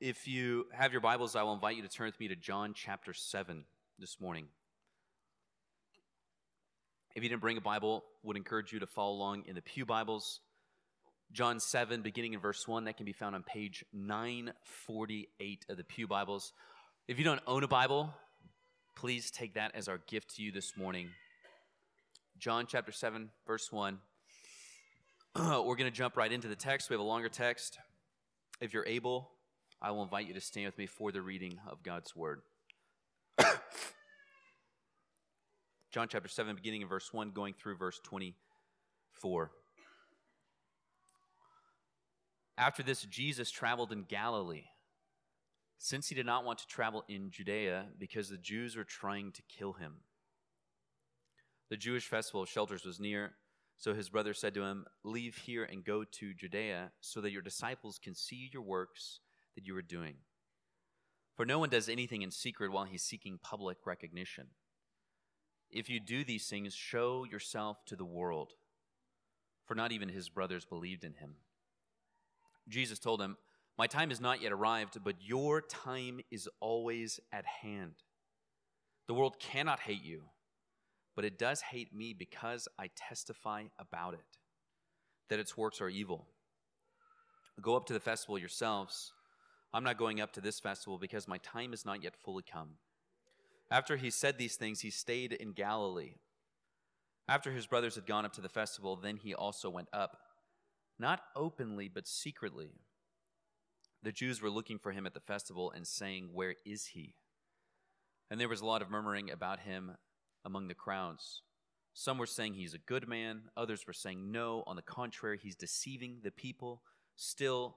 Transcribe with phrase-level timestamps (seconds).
[0.00, 2.72] If you have your Bibles, I will invite you to turn with me to John
[2.74, 3.66] chapter 7
[3.98, 4.46] this morning.
[7.14, 9.84] If you didn't bring a Bible, would encourage you to follow along in the Pew
[9.84, 10.40] Bibles.
[11.32, 15.84] John 7, beginning in verse 1, that can be found on page 948 of the
[15.84, 16.54] Pew Bibles.
[17.06, 18.14] If you don't own a Bible,
[18.96, 21.10] please take that as our gift to you this morning.
[22.38, 23.98] John chapter 7, verse 1.
[25.36, 26.88] We're going to jump right into the text.
[26.88, 27.78] We have a longer text.
[28.62, 29.32] If you're able,
[29.82, 32.42] I will invite you to stand with me for the reading of God's word.
[35.90, 39.50] John chapter 7, beginning in verse 1, going through verse 24.
[42.58, 44.66] After this, Jesus traveled in Galilee,
[45.78, 49.40] since he did not want to travel in Judea because the Jews were trying to
[49.48, 50.00] kill him.
[51.70, 53.32] The Jewish festival of shelters was near,
[53.78, 57.40] so his brother said to him, Leave here and go to Judea, so that your
[57.40, 59.20] disciples can see your works
[59.54, 60.16] that you are doing.
[61.36, 64.48] For no one does anything in secret while he's seeking public recognition.
[65.70, 68.52] If you do these things, show yourself to the world.
[69.64, 71.36] For not even his brothers believed in him.
[72.68, 73.36] Jesus told him,
[73.78, 77.94] My time has not yet arrived, but your time is always at hand.
[79.06, 80.24] The world cannot hate you,
[81.16, 84.38] but it does hate me because I testify about it,
[85.28, 86.26] that its works are evil.
[87.60, 89.12] Go up to the festival yourselves
[89.72, 92.70] I'm not going up to this festival because my time is not yet fully come.
[93.70, 96.14] After he said these things, he stayed in Galilee.
[97.28, 100.16] After his brothers had gone up to the festival, then he also went up,
[100.98, 102.72] not openly, but secretly.
[104.02, 107.14] The Jews were looking for him at the festival and saying, Where is he?
[108.30, 109.92] And there was a lot of murmuring about him
[110.44, 111.42] among the crowds.
[111.92, 115.56] Some were saying he's a good man, others were saying, No, on the contrary, he's
[115.56, 116.82] deceiving the people.
[117.14, 117.76] Still,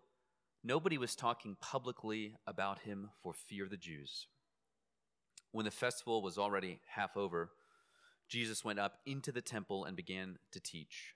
[0.64, 4.28] Nobody was talking publicly about him for fear of the Jews.
[5.52, 7.52] When the festival was already half over,
[8.30, 11.16] Jesus went up into the temple and began to teach.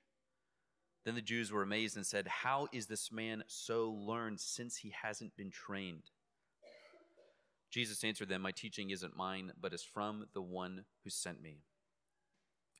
[1.06, 4.94] Then the Jews were amazed and said, How is this man so learned since he
[5.02, 6.12] hasn't been trained?
[7.72, 11.62] Jesus answered them, My teaching isn't mine, but is from the one who sent me.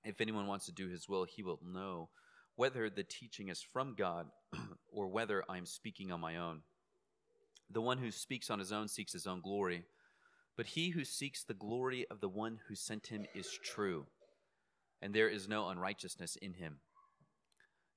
[0.04, 2.10] If anyone wants to do his will, he will know
[2.58, 4.26] whether the teaching is from God
[4.92, 6.62] or whether I am speaking on my own.
[7.70, 9.86] The one who speaks on his own seeks his own glory,
[10.58, 14.08] but he who seeks the glory of the one who sent him is true,
[15.02, 16.80] and there is no unrighteousness in him.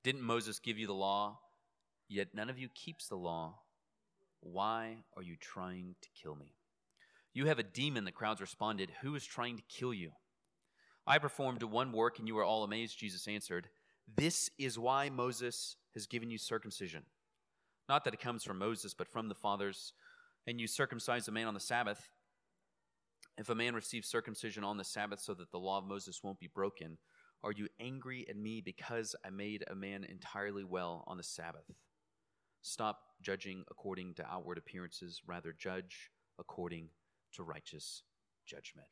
[0.05, 1.39] Didn't Moses give you the law?
[2.07, 3.61] Yet none of you keeps the law.
[4.41, 6.55] Why are you trying to kill me?
[7.33, 8.91] You have a demon, the crowds responded.
[9.03, 10.11] Who is trying to kill you?
[11.07, 13.69] I performed one work, and you are all amazed, Jesus answered.
[14.17, 17.03] This is why Moses has given you circumcision.
[17.89, 19.93] Not that it comes from Moses, but from the fathers.
[20.47, 22.09] And you circumcise a man on the Sabbath.
[23.39, 26.41] If a man receives circumcision on the Sabbath so that the law of Moses won't
[26.41, 26.99] be broken,
[27.43, 31.65] are you angry at me because I made a man entirely well on the Sabbath?
[32.63, 36.89] Stop judging according to outward appearances, rather, judge according
[37.35, 38.03] to righteous
[38.47, 38.89] judgment.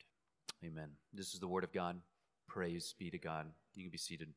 [0.65, 0.91] Amen.
[1.13, 2.01] This is the word of God.
[2.49, 3.47] Praise be to God.
[3.75, 4.29] You can be seated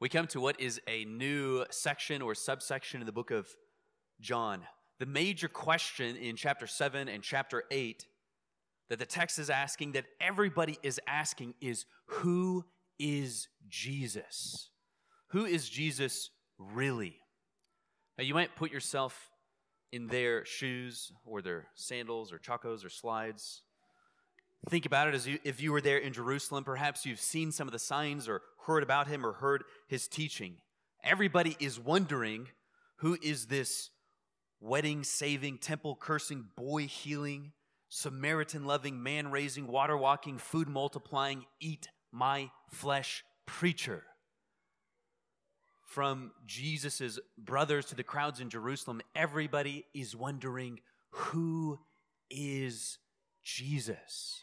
[0.00, 3.48] we come to what is a new section or subsection in the book of
[4.20, 4.62] John.
[5.00, 8.06] The major question in chapter 7 and chapter 8
[8.90, 12.64] that the text is asking, that everybody is asking, is who
[12.98, 14.70] is Jesus?
[15.30, 17.16] Who is Jesus really?
[18.16, 19.30] Now, you might put yourself
[19.92, 23.62] in their shoes or their sandals or chacos or slides.
[24.68, 26.64] Think about it as you, if you were there in Jerusalem.
[26.64, 30.56] Perhaps you've seen some of the signs or heard about him or heard his teaching.
[31.04, 32.48] Everybody is wondering
[32.96, 33.90] who is this
[34.60, 37.52] wedding saving, temple cursing, boy healing,
[37.88, 44.04] Samaritan loving, man raising, water walking, food multiplying, eat my flesh preacher.
[45.86, 50.80] From Jesus' brothers to the crowds in Jerusalem, everybody is wondering
[51.10, 51.78] who
[52.30, 52.98] is
[53.42, 54.42] Jesus?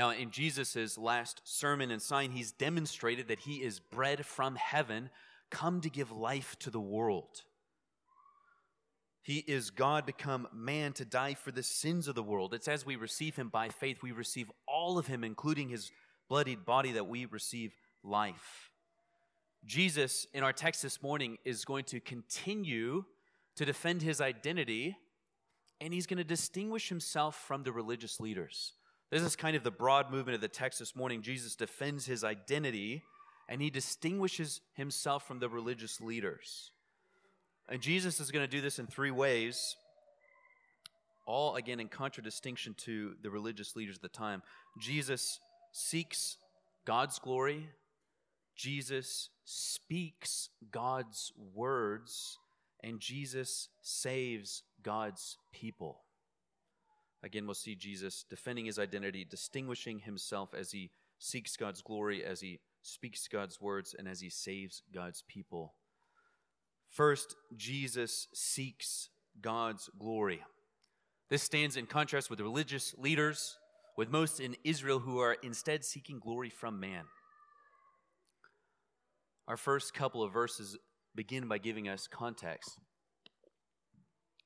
[0.00, 5.10] Now, in Jesus' last sermon and sign, he's demonstrated that he is bread from heaven,
[5.50, 7.42] come to give life to the world.
[9.20, 12.54] He is God become man to die for the sins of the world.
[12.54, 15.90] It's as we receive him by faith, we receive all of him, including his
[16.30, 18.70] bloodied body, that we receive life.
[19.66, 23.04] Jesus, in our text this morning, is going to continue
[23.54, 24.96] to defend his identity,
[25.78, 28.72] and he's going to distinguish himself from the religious leaders.
[29.10, 31.22] This is kind of the broad movement of the text this morning.
[31.22, 33.02] Jesus defends his identity
[33.48, 36.70] and he distinguishes himself from the religious leaders.
[37.68, 39.76] And Jesus is going to do this in three ways,
[41.26, 44.42] all again in contradistinction to the religious leaders of the time.
[44.78, 45.40] Jesus
[45.72, 46.36] seeks
[46.84, 47.68] God's glory,
[48.56, 52.38] Jesus speaks God's words,
[52.84, 56.02] and Jesus saves God's people.
[57.22, 62.40] Again, we'll see Jesus defending his identity, distinguishing himself as he seeks God's glory, as
[62.40, 65.74] he speaks God's words, and as he saves God's people.
[66.88, 70.42] First, Jesus seeks God's glory.
[71.28, 73.58] This stands in contrast with religious leaders,
[73.96, 77.04] with most in Israel who are instead seeking glory from man.
[79.46, 80.76] Our first couple of verses
[81.14, 82.78] begin by giving us context.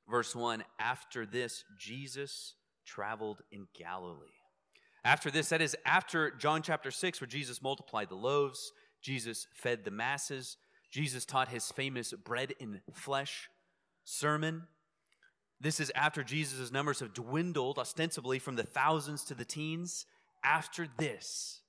[0.08, 2.54] Verse 1 After this, Jesus
[2.84, 4.28] traveled in Galilee.
[5.04, 8.72] After this, that is after John chapter 6, where Jesus multiplied the loaves,
[9.02, 10.56] Jesus fed the masses,
[10.90, 13.50] Jesus taught his famous bread in flesh
[14.04, 14.62] sermon.
[15.60, 20.06] This is after Jesus' numbers have dwindled ostensibly from the thousands to the teens.
[20.42, 21.62] After this,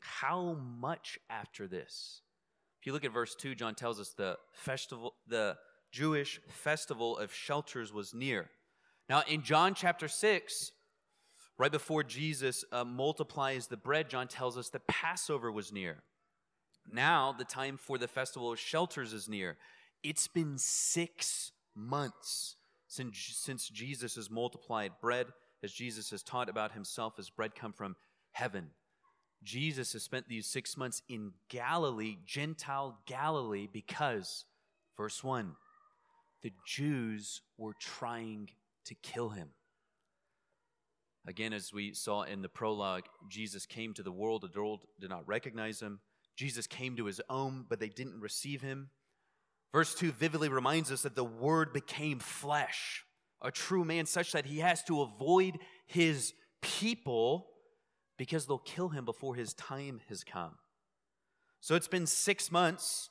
[0.00, 2.22] how much after this?
[2.80, 5.56] If you look at verse 2, John tells us the festival, the
[5.92, 8.48] Jewish festival of shelters was near.
[9.10, 10.70] Now, in John chapter 6,
[11.58, 16.04] right before Jesus uh, multiplies the bread, John tells us that Passover was near.
[16.88, 19.56] Now, the time for the festival of shelters is near.
[20.04, 22.54] It's been six months
[22.86, 25.26] since, since Jesus has multiplied bread,
[25.60, 27.96] as Jesus has taught about himself as bread come from
[28.30, 28.70] heaven.
[29.42, 34.44] Jesus has spent these six months in Galilee, Gentile Galilee, because,
[34.96, 35.56] verse 1,
[36.44, 38.50] the Jews were trying
[38.90, 39.50] to kill him.
[41.26, 45.10] Again, as we saw in the prologue, Jesus came to the world, the world did
[45.10, 46.00] not recognize him.
[46.36, 48.90] Jesus came to his own, but they didn't receive him.
[49.72, 53.04] Verse 2 vividly reminds us that the Word became flesh,
[53.40, 56.32] a true man, such that he has to avoid his
[56.62, 57.46] people
[58.18, 60.56] because they'll kill him before his time has come.
[61.60, 63.08] So it's been six months.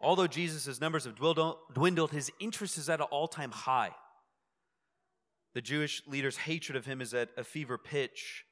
[0.00, 3.92] Although Jesus' numbers have dwindled, his interest is at an all time high.
[5.56, 8.44] The Jewish leaders' hatred of him is at a fever pitch.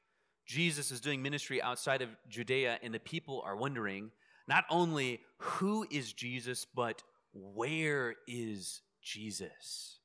[0.47, 4.09] Jesus is doing ministry outside of Judea, and the people are wondering
[4.47, 9.99] not only who is Jesus, but where is Jesus?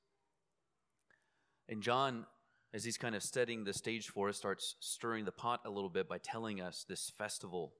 [1.71, 2.27] And John,
[2.75, 5.89] as he's kind of setting the stage for us, starts stirring the pot a little
[5.89, 7.73] bit by telling us this festival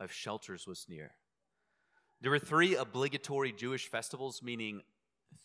[0.00, 1.12] of shelters was near.
[2.20, 4.82] There were three obligatory Jewish festivals, meaning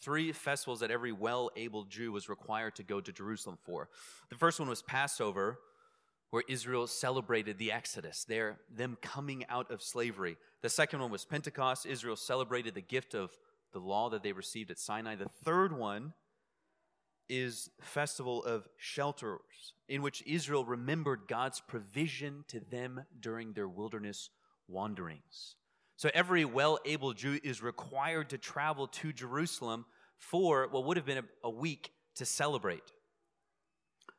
[0.02, 3.90] three festivals that every well able Jew was required to go to Jerusalem for.
[4.30, 5.60] The first one was Passover,
[6.30, 10.38] where Israel celebrated the Exodus, their, them coming out of slavery.
[10.62, 11.86] The second one was Pentecost.
[11.86, 13.38] Israel celebrated the gift of
[13.72, 15.16] the law that they received at Sinai.
[15.16, 16.14] The third one
[17.30, 24.30] is festival of shelters in which Israel remembered God's provision to them during their wilderness
[24.68, 25.56] wanderings.
[25.96, 29.86] So every well able Jew is required to travel to Jerusalem
[30.18, 32.84] for what would have been a, week to celebrate.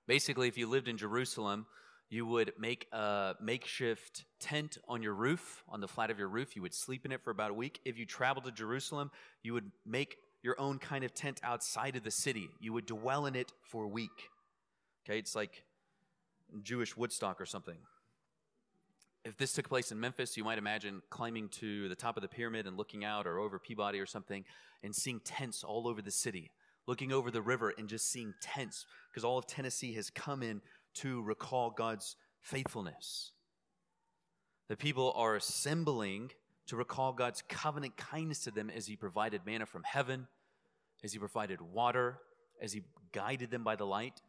[0.07, 1.67] Basically, if you lived in Jerusalem,
[2.11, 6.55] you would make a makeshift tent on your roof, on the flat of your roof.
[6.55, 7.81] You would sleep in it for about a week.
[7.85, 9.11] If you traveled to Jerusalem,
[9.43, 12.51] you would make your own kind of tent outside of the city.
[12.61, 14.31] You would dwell in it for a week.
[15.05, 15.65] Okay, it's like
[16.63, 17.79] Jewish Woodstock or something
[19.25, 22.29] if this took place in Memphis, you might imagine climbing to the top of the
[22.29, 24.45] pyramid and looking out or over Peabody or something
[24.83, 26.51] and seeing tents all over the city,
[26.87, 30.61] looking over the river and just seeing tents because all of Tennessee has come in
[30.95, 33.33] to recall God's faithfulness.
[34.69, 36.33] The people are assembling
[36.67, 40.27] to recall God's covenant kindness to them as He provided manna from heaven,
[41.03, 42.19] as He provided water,
[42.61, 44.21] as He guided them by the light.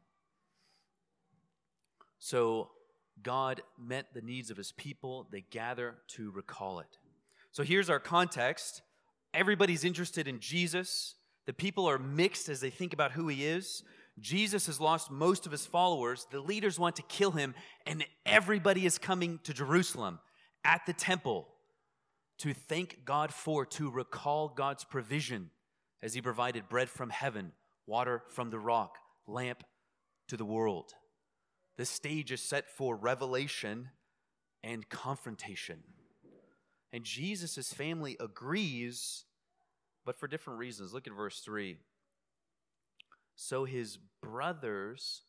[2.19, 2.71] So
[3.21, 5.27] God met the needs of his people.
[5.31, 6.97] They gather to recall it.
[7.51, 8.81] So here's our context
[9.33, 11.15] everybody's interested in Jesus.
[11.45, 13.83] The people are mixed as they think about who he is.
[14.19, 16.25] Jesus has lost most of his followers.
[16.31, 17.53] The leaders want to kill him,
[17.85, 20.19] and everybody is coming to Jerusalem
[20.63, 21.47] at the temple
[22.39, 25.51] to thank God for, to recall God's provision
[26.01, 27.51] as he provided bread from heaven,
[27.85, 29.63] water from the rock, lamp
[30.27, 30.93] to the world.
[31.77, 33.89] The stage is set for revelation
[34.63, 35.83] and confrontation.
[36.93, 39.25] And Jesus' family agrees,
[40.05, 40.93] but for different reasons.
[40.93, 41.77] Look at verse 3.
[43.35, 45.23] So his brothers,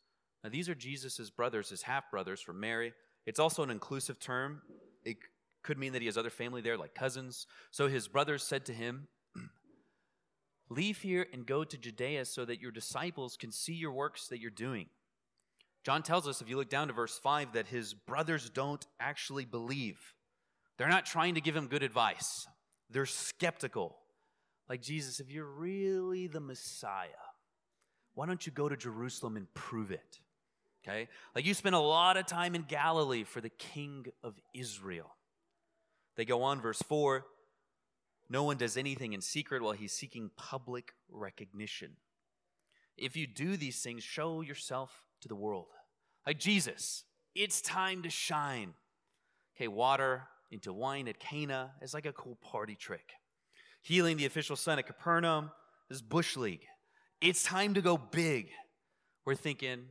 [0.45, 2.93] now these are Jesus' brothers, his half brothers from Mary.
[3.27, 4.63] It's also an inclusive term.
[5.05, 5.17] It
[5.65, 7.47] could mean that he has other family there, like cousins.
[7.73, 9.09] So his brothers said to him,
[10.71, 14.41] Leave here and go to Judea so that your disciples can see your works that
[14.41, 14.87] you're doing.
[15.87, 19.45] John tells us, if you look down to verse 5, that his brothers don't actually
[19.45, 20.01] believe.
[20.79, 22.49] They're not trying to give him good advice,
[22.91, 23.97] they're skeptical.
[24.69, 27.07] Like, Jesus, if you're really the Messiah,
[28.15, 30.19] why don't you go to Jerusalem and prove it?
[30.83, 31.07] Okay?
[31.37, 35.15] Like, you spent a lot of time in Galilee for the king of Israel.
[36.17, 37.25] They go on, verse 4
[38.29, 41.93] no one does anything in secret while he's seeking public recognition.
[42.97, 45.67] If you do these things, show yourself to the world.
[46.27, 47.05] Like Jesus,
[47.35, 48.75] it's time to shine.
[49.57, 53.13] Okay, water into wine at Cana is like a cool party trick.
[53.83, 55.51] Healing the official son at Capernaum
[55.91, 56.65] is Bush League.
[57.21, 58.49] It's time to go big.
[59.25, 59.87] We're thinking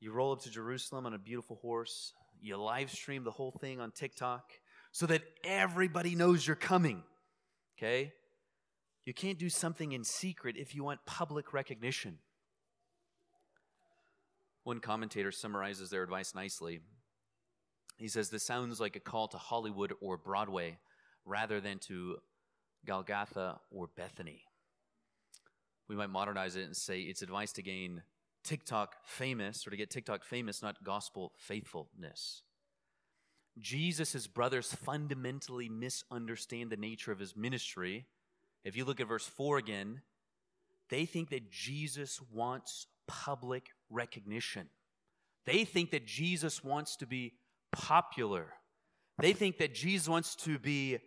[0.00, 3.80] you roll up to Jerusalem on a beautiful horse, you live stream the whole thing
[3.80, 4.44] on TikTok
[4.92, 7.02] so that everybody knows you're coming.
[7.78, 8.12] Okay?
[9.04, 12.18] You can't do something in secret if you want public recognition.
[14.64, 16.80] One commentator summarizes their advice nicely.
[17.96, 20.78] He says, This sounds like a call to Hollywood or Broadway
[21.24, 22.16] rather than to
[22.86, 24.42] Golgotha or Bethany.
[25.88, 28.02] We might modernize it and say it's advice to gain
[28.44, 32.42] TikTok famous or to get TikTok famous, not gospel faithfulness.
[33.58, 38.06] Jesus' brothers fundamentally misunderstand the nature of his ministry.
[38.64, 40.02] If you look at verse 4 again,
[40.88, 44.68] they think that Jesus wants public recognition.
[45.46, 47.34] They think that Jesus wants to be
[47.72, 48.54] popular.
[49.18, 50.98] They think that Jesus wants to be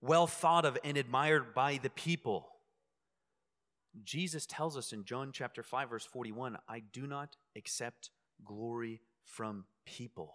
[0.00, 2.48] well thought of and admired by the people.
[4.04, 8.10] Jesus tells us in John chapter 5 verse 41, I do not accept
[8.44, 10.34] glory from people.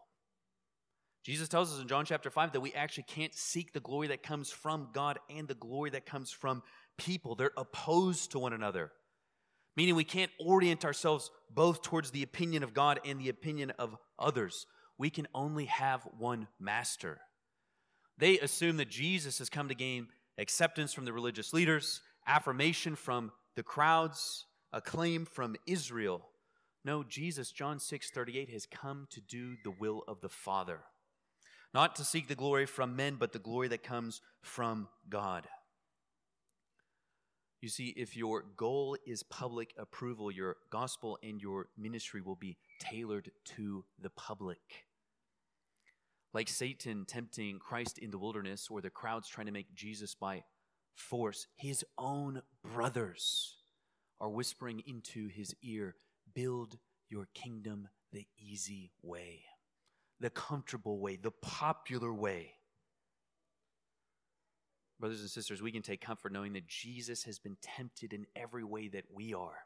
[1.24, 4.24] Jesus tells us in John chapter 5 that we actually can't seek the glory that
[4.24, 6.62] comes from God and the glory that comes from
[6.98, 7.36] people.
[7.36, 8.92] They're opposed to one another,
[9.76, 13.96] meaning we can't orient ourselves both towards the opinion of God and the opinion of
[14.20, 14.66] others.
[14.98, 17.20] We can only have one master.
[18.18, 23.32] They assume that Jesus has come to gain acceptance from the religious leaders, affirmation from
[23.56, 26.22] the crowds, acclaim from Israel.
[26.86, 30.82] No, Jesus, John 6 38, has come to do the will of the Father
[31.74, 35.48] not to seek the glory from men, but the glory that comes from God.
[37.64, 42.58] You see, if your goal is public approval, your gospel and your ministry will be
[42.78, 44.60] tailored to the public.
[46.34, 50.44] Like Satan tempting Christ in the wilderness, or the crowds trying to make Jesus by
[50.94, 53.56] force, his own brothers
[54.20, 55.96] are whispering into his ear,
[56.36, 56.78] Build
[57.10, 59.46] your kingdom the easy way
[60.20, 62.54] the comfortable way, the popular way.
[65.00, 68.64] Brothers and sisters, we can take comfort knowing that Jesus has been tempted in every
[68.64, 69.66] way that we are.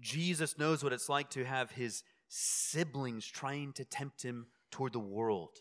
[0.00, 4.98] Jesus knows what it's like to have his siblings trying to tempt him toward the
[4.98, 5.58] world.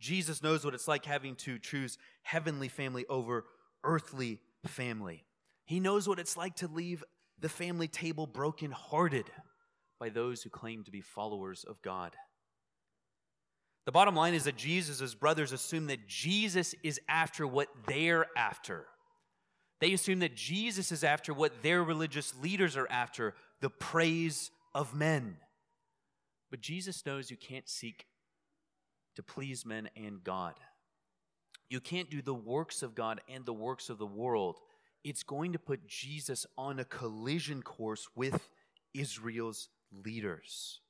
[0.00, 3.44] Jesus knows what it's like having to choose heavenly family over
[3.84, 5.24] earthly family.
[5.64, 7.04] He knows what it's like to leave
[7.38, 9.30] the family table brokenhearted
[10.00, 12.16] by those who claim to be followers of God.
[13.86, 18.86] The bottom line is that Jesus' brothers assume that Jesus is after what they're after.
[19.80, 24.94] They assume that Jesus is after what their religious leaders are after the praise of
[24.94, 25.36] men.
[26.50, 28.06] But Jesus knows you can't seek
[29.16, 30.54] to please men and God.
[31.68, 34.58] You can't do the works of God and the works of the world.
[35.02, 38.48] It's going to put Jesus on a collision course with
[38.94, 40.80] Israel's leaders.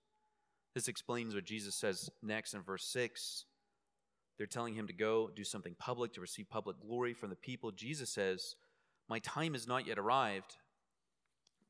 [0.74, 3.44] This explains what Jesus says next in verse 6.
[4.36, 7.70] They're telling him to go do something public to receive public glory from the people.
[7.70, 8.56] Jesus says,
[9.08, 10.56] My time has not yet arrived,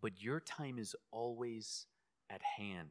[0.01, 1.87] but your time is always
[2.31, 2.89] at hand.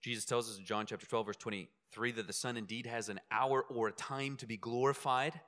[0.00, 3.20] Jesus tells us in John chapter 12, verse 23, that the Son indeed has an
[3.30, 5.40] hour or a time to be glorified,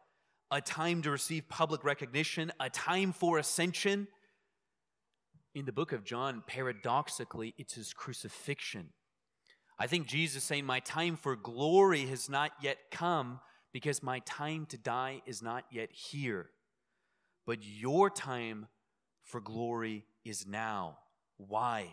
[0.50, 4.08] a time to receive public recognition, a time for ascension,
[5.56, 8.90] in the book of John, paradoxically, it's his crucifixion.
[9.78, 13.40] I think Jesus saying, My time for glory has not yet come
[13.72, 16.50] because my time to die is not yet here.
[17.46, 18.66] But your time
[19.24, 20.98] for glory is now.
[21.38, 21.86] Why?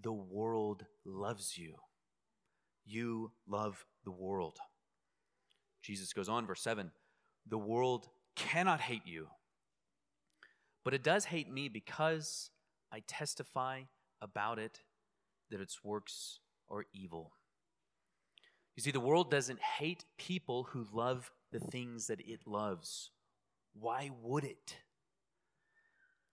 [0.00, 1.74] The world loves you.
[2.84, 4.58] You love the world.
[5.82, 6.92] Jesus goes on, verse 7
[7.48, 9.26] The world cannot hate you,
[10.84, 12.50] but it does hate me because
[12.92, 13.82] I testify
[14.20, 14.80] about it
[15.50, 16.40] that its works
[16.70, 17.32] are evil.
[18.76, 23.10] You see, the world doesn't hate people who love the things that it loves.
[23.78, 24.76] why would it?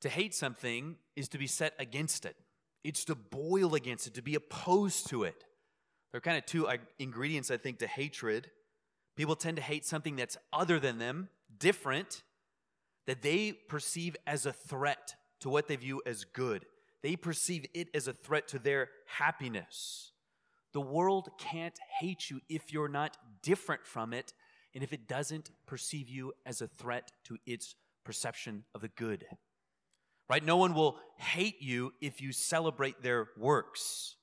[0.02, 2.36] To hate something is to be set against it,
[2.84, 5.46] it's to boil against it, to be opposed to it.
[6.12, 8.52] There are kind of two uh, ingredients, I think, to hatred.
[9.16, 12.24] People tend to hate something that's other than them, different,
[13.08, 16.66] that they perceive as a threat to what they view as good.
[17.02, 20.14] They perceive it as a threat to their happiness.
[20.72, 24.34] The world can't hate you if you're not different from it
[24.74, 29.26] and if it doesn't perceive you as a threat to its perception of the good.
[30.30, 30.44] Right?
[30.44, 34.16] No one will hate you if you celebrate their works.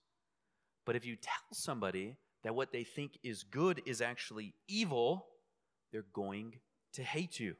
[0.86, 5.26] But if you tell somebody that what they think is good is actually evil,
[5.92, 6.54] they're going
[6.94, 7.56] to hate you.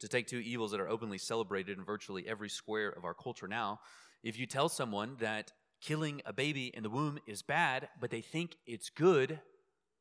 [0.00, 3.48] To take two evils that are openly celebrated in virtually every square of our culture
[3.48, 3.80] now,
[4.22, 8.20] if you tell someone that killing a baby in the womb is bad, but they
[8.20, 9.40] think it's good,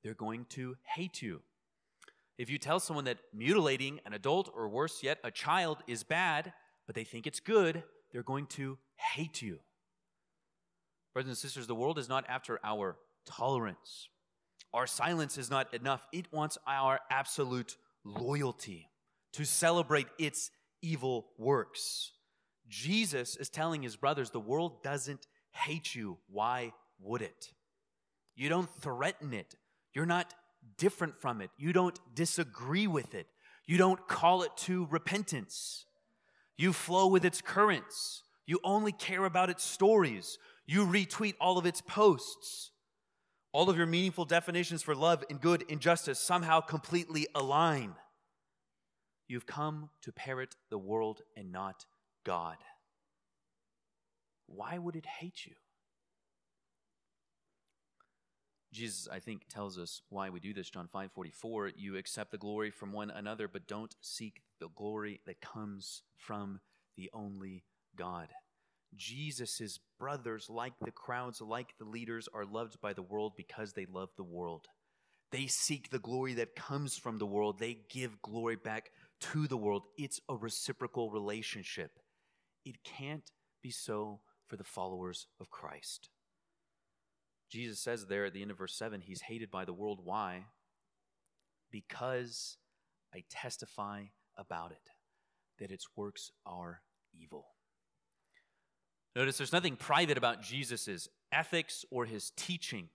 [0.03, 1.41] they're going to hate you.
[2.37, 6.53] If you tell someone that mutilating an adult or worse yet, a child is bad,
[6.85, 9.59] but they think it's good, they're going to hate you.
[11.13, 14.09] Brothers and sisters, the world is not after our tolerance.
[14.73, 16.05] Our silence is not enough.
[16.13, 18.89] It wants our absolute loyalty
[19.37, 20.49] to celebrate its
[20.81, 22.11] evil works.
[22.67, 26.17] Jesus is telling his brothers the world doesn't hate you.
[26.27, 27.53] Why would it?
[28.35, 29.53] You don't threaten it.
[29.93, 30.33] You're not
[30.79, 31.51] different from it.
[31.55, 33.27] You don't disagree with it.
[33.67, 35.85] You don't call it to repentance.
[36.57, 38.23] You flow with its currents.
[38.47, 40.39] You only care about its stories.
[40.65, 42.71] You retweet all of its posts.
[43.51, 47.93] All of your meaningful definitions for love and good and justice somehow completely align.
[49.27, 51.85] You've come to parrot the world and not
[52.25, 52.57] God.
[54.47, 55.53] Why would it hate you?
[58.71, 60.69] Jesus, I think, tells us why we do this.
[60.69, 65.21] John 5 44, you accept the glory from one another, but don't seek the glory
[65.25, 66.59] that comes from
[66.95, 67.63] the only
[67.95, 68.27] God.
[68.95, 73.85] Jesus' brothers, like the crowds, like the leaders, are loved by the world because they
[73.85, 74.67] love the world.
[75.31, 77.59] They seek the glory that comes from the world.
[77.59, 79.83] They give glory back to the world.
[79.97, 81.99] It's a reciprocal relationship.
[82.65, 86.09] It can't be so for the followers of Christ.
[87.49, 89.99] Jesus says there at the end of verse 7, he's hated by the world.
[90.03, 90.45] Why?
[91.71, 92.57] Because
[93.13, 94.03] I testify
[94.37, 94.89] about it,
[95.59, 96.81] that its works are
[97.13, 97.47] evil.
[99.15, 102.89] Notice there's nothing private about Jesus' ethics or his teaching,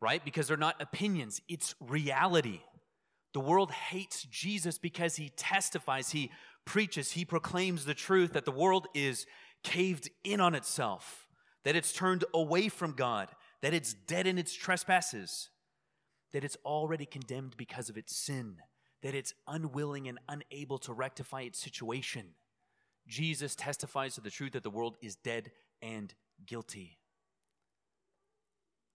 [0.00, 0.22] right?
[0.24, 2.60] Because they're not opinions, it's reality.
[3.32, 6.30] The world hates Jesus because he testifies, he
[6.64, 9.26] preaches, he proclaims the truth that the world is
[9.62, 11.26] caved in on itself
[11.64, 13.28] that it's turned away from God,
[13.62, 15.50] that it's dead in its trespasses,
[16.32, 18.56] that it's already condemned because of its sin,
[19.02, 22.34] that it's unwilling and unable to rectify its situation.
[23.06, 25.50] Jesus testifies to the truth that the world is dead
[25.82, 26.14] and
[26.46, 26.98] guilty.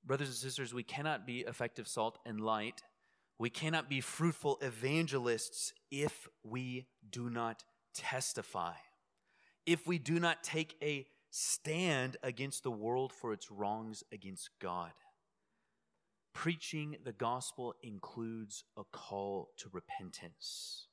[0.04, 2.84] Brothers and sisters, we cannot be effective salt and light.
[3.38, 8.74] We cannot be fruitful evangelists if we do not testify.
[9.66, 14.92] If we do not take a stand against the world for its wrongs against God.
[16.34, 20.88] Preaching the gospel includes a call to repentance.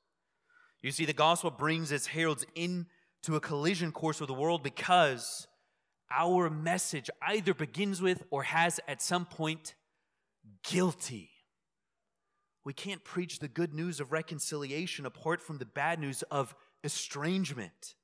[0.81, 5.47] You see, the gospel brings its heralds into a collision course with the world because
[6.11, 9.75] our message either begins with or has at some point
[10.63, 11.32] guilty.
[12.65, 17.95] We can't preach the good news of reconciliation apart from the bad news of estrangement.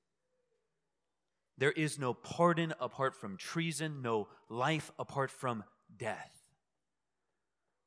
[1.58, 5.63] There is no pardon apart from treason, no life apart from
[5.98, 6.32] death.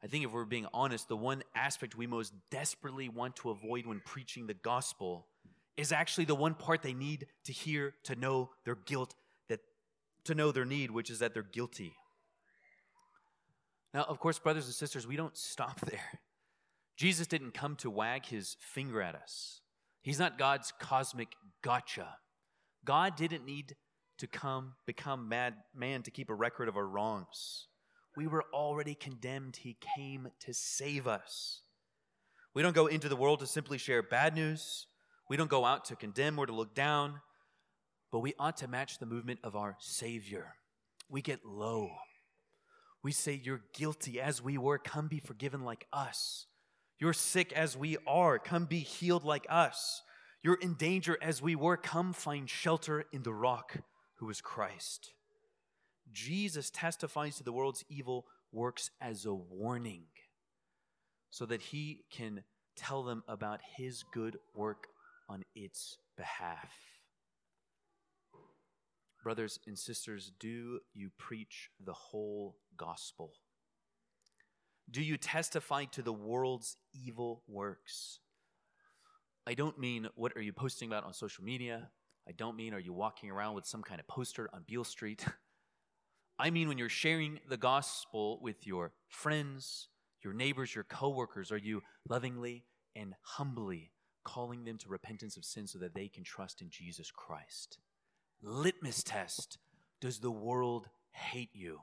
[0.02, 3.86] I think if we're being honest, the one aspect we most desperately want to avoid
[3.86, 5.26] when preaching the gospel
[5.76, 9.14] is actually the one part they need to hear to know their guilt,
[9.48, 9.60] that
[10.24, 11.94] to know their need, which is that they're guilty.
[13.94, 16.20] Now, of course, brothers and sisters, we don't stop there.
[16.96, 19.60] Jesus didn't come to wag his finger at us.
[20.02, 21.28] He's not God's cosmic
[21.62, 22.16] gotcha.
[22.84, 23.76] God didn't need
[24.18, 27.68] to come become mad man to keep a record of our wrongs.
[28.16, 29.56] We were already condemned.
[29.56, 31.62] He came to save us.
[32.54, 34.86] We don't go into the world to simply share bad news.
[35.30, 37.20] We don't go out to condemn or to look down,
[38.10, 40.56] but we ought to match the movement of our Savior.
[41.08, 41.90] We get low.
[43.02, 44.78] We say, You're guilty as we were.
[44.78, 46.46] Come be forgiven like us.
[47.02, 48.38] You're sick as we are.
[48.38, 50.02] Come be healed like us.
[50.40, 51.76] You're in danger as we were.
[51.76, 53.78] Come find shelter in the rock
[54.18, 55.12] who is Christ.
[56.12, 60.04] Jesus testifies to the world's evil works as a warning
[61.28, 62.44] so that he can
[62.76, 64.86] tell them about his good work
[65.28, 66.70] on its behalf.
[69.24, 73.32] Brothers and sisters, do you preach the whole gospel?
[74.92, 78.20] Do you testify to the world's evil works?
[79.46, 81.88] I don't mean what are you posting about on social media?
[82.28, 85.24] I don't mean are you walking around with some kind of poster on Beale Street?
[86.38, 89.88] I mean when you're sharing the gospel with your friends,
[90.22, 93.92] your neighbors, your coworkers, are you lovingly and humbly
[94.24, 97.78] calling them to repentance of sin so that they can trust in Jesus Christ?
[98.42, 99.56] Litmus test
[100.02, 101.80] Does the world hate you?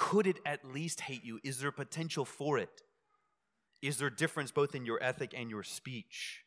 [0.00, 1.38] Could it at least hate you?
[1.44, 2.80] Is there potential for it?
[3.82, 6.40] Is there difference both in your ethic and your speech?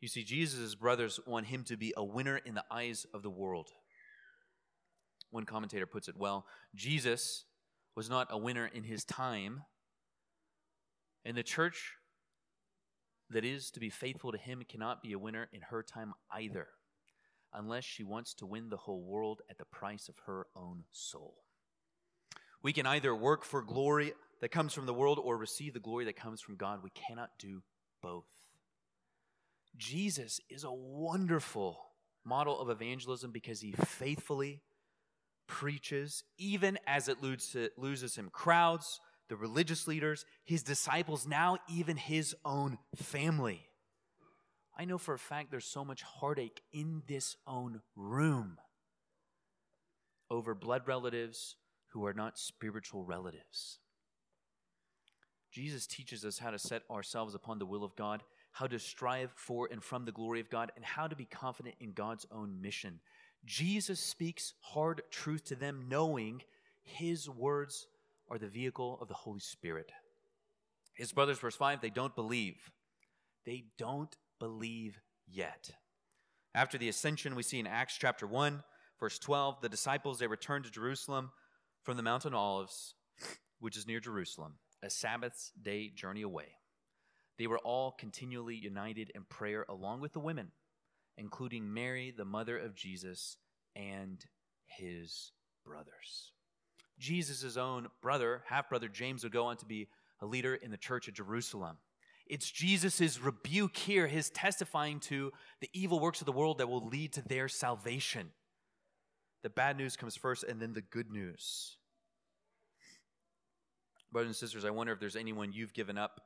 [0.00, 3.28] You see, Jesus' brothers want him to be a winner in the eyes of the
[3.28, 3.68] world.
[5.30, 7.44] One commentator puts it well Jesus
[7.94, 9.64] was not a winner in his time,
[11.26, 11.96] and the church
[13.28, 16.68] that is to be faithful to him cannot be a winner in her time either,
[17.52, 21.34] unless she wants to win the whole world at the price of her own soul.
[22.62, 26.04] We can either work for glory that comes from the world or receive the glory
[26.06, 26.82] that comes from God.
[26.82, 27.62] We cannot do
[28.02, 28.26] both.
[29.76, 31.78] Jesus is a wonderful
[32.24, 34.62] model of evangelism because he faithfully
[35.46, 42.34] preaches, even as it loses him crowds, the religious leaders, his disciples, now even his
[42.44, 43.67] own family.
[44.78, 48.58] I know for a fact there's so much heartache in this own room
[50.30, 51.56] over blood relatives
[51.88, 53.78] who are not spiritual relatives.
[55.50, 59.32] Jesus teaches us how to set ourselves upon the will of God, how to strive
[59.34, 62.60] for and from the glory of God, and how to be confident in God's own
[62.60, 63.00] mission.
[63.44, 66.42] Jesus speaks hard truth to them, knowing
[66.82, 67.88] his words
[68.28, 69.90] are the vehicle of the Holy Spirit.
[70.94, 72.70] His brothers, verse 5, they don't believe.
[73.46, 75.70] They don't believe yet.
[76.54, 78.62] After the ascension, we see in Acts chapter 1,
[78.98, 81.30] verse 12, the disciples, they returned to Jerusalem
[81.82, 82.94] from the Mount of Olives,
[83.60, 86.56] which is near Jerusalem, a Sabbath day journey away.
[87.38, 90.50] They were all continually united in prayer along with the women,
[91.16, 93.36] including Mary, the mother of Jesus,
[93.76, 94.24] and
[94.66, 95.32] his
[95.64, 96.32] brothers.
[96.98, 99.88] Jesus' own brother, half brother James, would go on to be
[100.20, 101.76] a leader in the church at Jerusalem.
[102.28, 106.86] It's Jesus' rebuke here, his testifying to the evil works of the world that will
[106.86, 108.30] lead to their salvation.
[109.42, 111.76] The bad news comes first, and then the good news.
[114.12, 116.20] Brothers and sisters, I wonder if there's anyone you've given up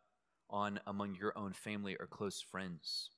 [0.51, 3.11] on among your own family or close friends.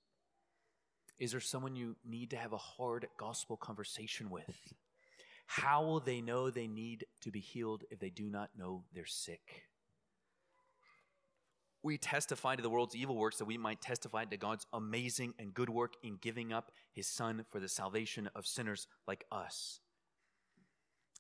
[1.18, 4.75] Is there someone you need to have a hard gospel conversation with?
[5.47, 9.07] How will they know they need to be healed if they do not know they're
[9.07, 9.64] sick?
[11.85, 15.53] We testify to the world's evil works that we might testify to God's amazing and
[15.53, 19.81] good work in giving up his son for the salvation of sinners like us.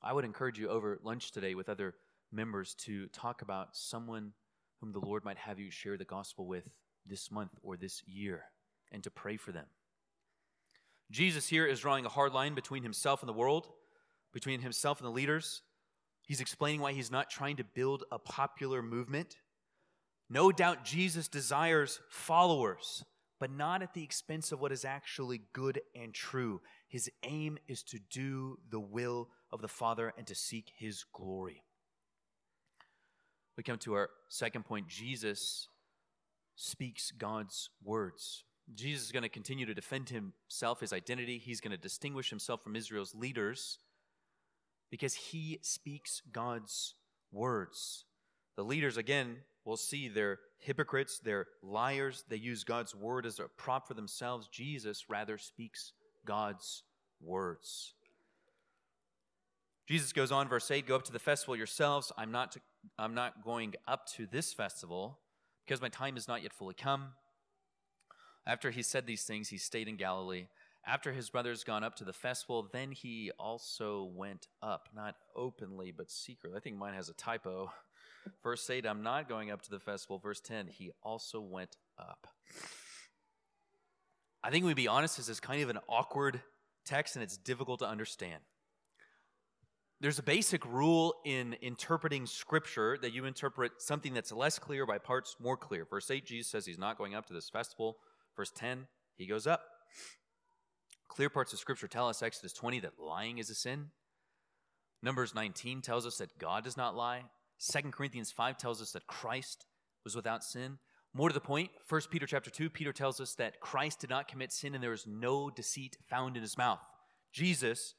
[0.02, 1.94] I would encourage you over lunch today with other
[2.32, 4.32] members to talk about someone
[4.80, 6.70] whom the Lord might have you share the gospel with
[7.06, 8.44] this month or this year
[8.90, 9.66] and to pray for them.
[11.10, 13.68] Jesus here is drawing a hard line between himself and the world
[14.34, 15.62] between himself and the leaders.
[16.22, 19.36] He's explaining why he's not trying to build a popular movement.
[20.30, 23.04] No doubt Jesus desires followers,
[23.38, 26.60] but not at the expense of what is actually good and true.
[26.88, 31.62] His aim is to do the will of the Father and to seek his glory.
[33.56, 35.68] We come to our second point Jesus
[36.56, 38.44] speaks God's words.
[38.74, 41.38] Jesus is going to continue to defend himself, his identity.
[41.38, 43.78] He's going to distinguish himself from Israel's leaders
[44.90, 46.94] because he speaks God's
[47.30, 48.04] words.
[48.56, 53.44] The leaders, again, will see they're hypocrites, they're liars, they use God's word as a
[53.56, 54.48] prop for themselves.
[54.48, 55.92] Jesus rather speaks
[56.26, 56.82] God's
[57.20, 57.94] words.
[59.86, 62.12] Jesus goes on, verse 8 Go up to the festival yourselves.
[62.16, 62.60] I'm not, to,
[62.98, 65.18] I'm not going up to this festival
[65.64, 67.08] because my time is not yet fully come.
[68.46, 70.46] After he said these things, he stayed in Galilee.
[70.86, 75.92] After his brothers gone up to the festival, then he also went up, not openly,
[75.96, 76.58] but secretly.
[76.58, 77.72] I think mine has a typo.
[78.42, 80.18] Verse 8, I'm not going up to the festival.
[80.18, 82.26] Verse 10, he also went up.
[84.42, 86.42] I think we'd be honest, this is kind of an awkward
[86.84, 88.40] text and it's difficult to understand.
[90.00, 94.98] There's a basic rule in interpreting scripture that you interpret something that's less clear by
[94.98, 95.86] parts more clear.
[95.88, 97.96] Verse 8, Jesus says he's not going up to this festival.
[98.36, 99.62] Verse 10, he goes up.
[101.08, 103.90] Clear parts of Scripture tell us, Exodus 20, that lying is a sin.
[105.02, 107.22] Numbers 19 tells us that God does not lie.
[107.60, 109.66] 2 Corinthians 5 tells us that Christ
[110.04, 110.78] was without sin.
[111.12, 114.28] More to the point, 1 Peter chapter 2, Peter tells us that Christ did not
[114.28, 116.84] commit sin and there is no deceit found in his mouth.
[117.32, 117.94] Jesus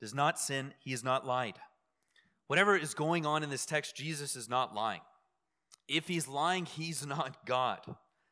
[0.00, 1.58] does not sin, he has not lied.
[2.46, 5.00] Whatever is going on in this text, Jesus is not lying.
[5.88, 7.80] If he's lying, he's not God.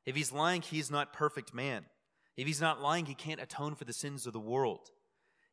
[0.07, 1.85] If he's lying, he's not perfect man.
[2.37, 4.91] If he's not lying, he can't atone for the sins of the world.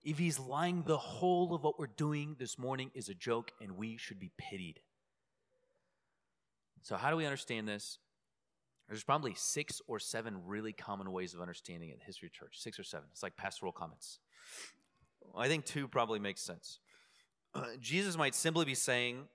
[0.04, 3.78] If he's lying, the whole of what we're doing this morning is a joke and
[3.78, 4.80] we should be pitied.
[6.82, 8.00] So, how do we understand this?
[8.88, 12.34] There's probably six or seven really common ways of understanding it in the history of
[12.34, 12.56] church.
[12.58, 13.08] Six or seven.
[13.12, 14.20] It's like pastoral comments.
[15.38, 16.80] I think two probably makes sense.
[17.80, 19.28] Jesus might simply be saying,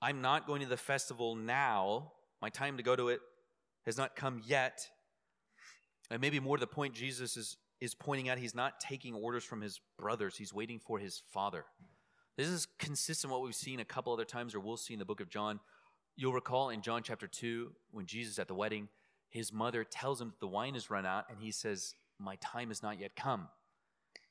[0.00, 2.12] I'm not going to the festival now.
[2.40, 3.20] My time to go to it
[3.84, 4.88] has not come yet.
[6.10, 9.44] And maybe more to the point, Jesus is, is pointing out he's not taking orders
[9.44, 11.64] from his brothers, he's waiting for his father.
[12.36, 14.98] This is consistent with what we've seen a couple other times, or we'll see in
[14.98, 15.60] the book of John.
[16.16, 18.88] You'll recall in John chapter 2, when Jesus at the wedding,
[19.28, 22.68] his mother tells him that the wine has run out, and he says, My time
[22.68, 23.48] has not yet come.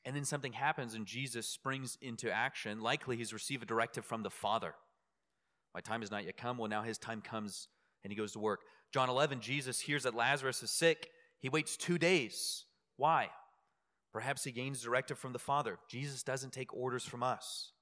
[0.04, 2.80] And then something happens, and Jesus springs into action.
[2.80, 4.74] Likely, he's received a directive from the Father.
[5.74, 6.56] My time has not yet come.
[6.56, 7.68] Well, now his time comes,
[8.02, 8.60] and he goes to work.
[8.92, 11.10] John 11, Jesus hears that Lazarus is sick.
[11.40, 12.64] He waits two days.
[12.98, 13.30] Why?
[14.12, 15.78] Perhaps he gains directive from the Father.
[15.88, 17.72] Jesus doesn't take orders from us.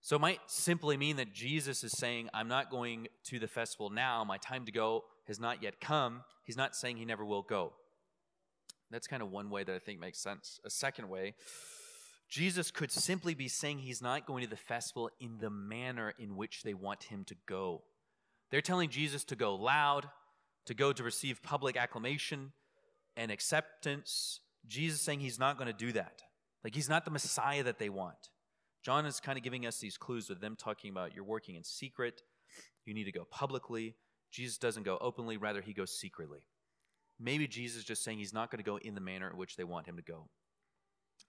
[0.00, 3.88] So it might simply mean that Jesus is saying, I'm not going to the festival
[3.88, 4.24] now.
[4.24, 6.22] My time to go has not yet come.
[6.44, 7.72] He's not saying he never will go.
[8.90, 10.60] That's kind of one way that I think makes sense.
[10.66, 11.34] A second way,
[12.28, 16.36] Jesus could simply be saying he's not going to the festival in the manner in
[16.36, 17.82] which they want him to go.
[18.50, 20.08] They're telling Jesus to go loud,
[20.66, 22.52] to go to receive public acclamation
[23.16, 24.40] and acceptance.
[24.66, 26.22] Jesus saying he's not going to do that.
[26.64, 28.30] Like he's not the Messiah that they want.
[28.84, 31.64] John is kind of giving us these clues with them talking about you're working in
[31.64, 32.22] secret,
[32.84, 33.94] you need to go publicly.
[34.30, 36.46] Jesus doesn't go openly, rather, he goes secretly.
[37.20, 39.56] Maybe Jesus is just saying he's not going to go in the manner in which
[39.56, 40.28] they want him to go.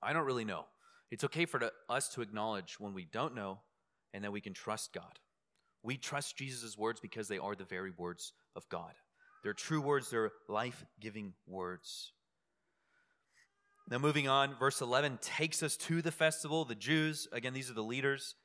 [0.01, 0.65] I don't really know.
[1.11, 3.59] It's okay for us to acknowledge when we don't know
[4.13, 5.19] and that we can trust God.
[5.83, 8.93] We trust Jesus' words because they are the very words of God.
[9.43, 12.13] They're true words, they're life giving words.
[13.89, 16.63] Now, moving on, verse 11 takes us to the festival.
[16.63, 18.36] The Jews, again, these are the leaders,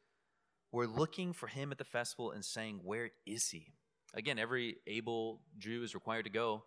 [0.73, 3.73] were looking for him at the festival and saying, Where is he?
[4.15, 6.65] Again, every able Jew is required to go.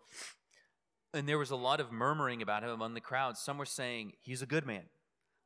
[1.12, 3.36] And there was a lot of murmuring about him among the crowd.
[3.36, 4.84] Some were saying, He's a good man.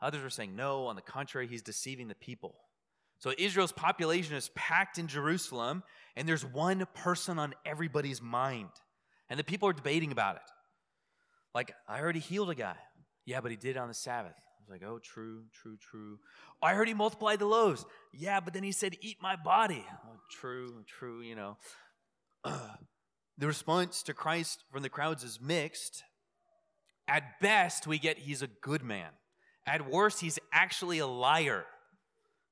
[0.01, 2.55] Others were saying, No, on the contrary, he's deceiving the people.
[3.18, 5.83] So Israel's population is packed in Jerusalem,
[6.16, 8.68] and there's one person on everybody's mind.
[9.29, 10.42] And the people are debating about it.
[11.55, 12.76] Like, I already healed a guy.
[13.24, 14.35] Yeah, but he did it on the Sabbath.
[14.37, 16.18] I was like, oh, true, true, true.
[16.62, 17.85] I heard he multiplied the loaves.
[18.12, 19.85] Yeah, but then he said, eat my body.
[20.07, 21.57] Oh, true, true, you know.
[22.44, 26.05] the response to Christ from the crowds is mixed.
[27.09, 29.11] At best, we get he's a good man.
[29.66, 31.64] At worst, he's actually a liar.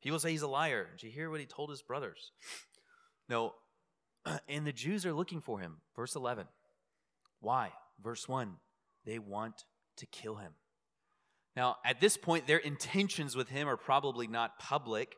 [0.05, 0.87] People say he's a liar.
[0.93, 2.31] Did you hear what he told his brothers?
[3.29, 3.55] No.
[4.49, 5.79] And the Jews are looking for him.
[5.97, 6.47] Verse 11.
[7.41, 7.73] Why?
[8.03, 8.55] Verse 1.
[9.05, 9.65] They want
[9.97, 10.53] to kill him.
[11.57, 15.17] Now, at this point, their intentions with him are probably not public,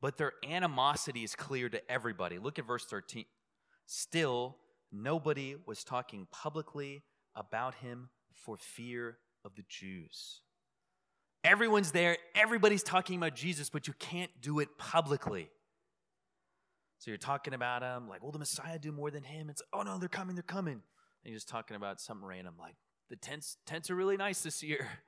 [0.00, 2.38] but their animosity is clear to everybody.
[2.38, 3.24] Look at verse 13.
[3.86, 4.56] Still,
[4.92, 7.02] nobody was talking publicly
[7.34, 10.40] about him for fear of the Jews.
[11.42, 15.50] Everyone's there, everybody's talking about Jesus, but you can't do it publicly.
[16.98, 19.48] So you're talking about him, like, will the Messiah do more than him?
[19.48, 20.74] It's, oh no, they're coming, they're coming.
[20.74, 20.82] And
[21.24, 22.74] you're just talking about something random, like,
[23.08, 24.86] the tents, tents are really nice this year.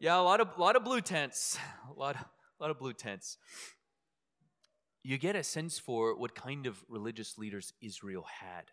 [0.00, 1.58] Yeah, a lot of, lot of blue tents,
[1.90, 3.36] a lot, a lot of blue tents.
[5.02, 8.70] You get a sense for what kind of religious leaders Israel had,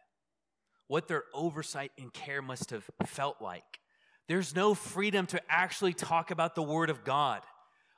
[0.86, 3.80] what their oversight and care must have felt like.
[4.28, 7.42] There's no freedom to actually talk about the Word of God.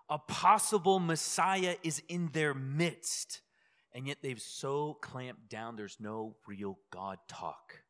[0.10, 3.42] A possible Messiah is in their midst,
[3.94, 7.82] and yet they've so clamped down, there's no real God talk.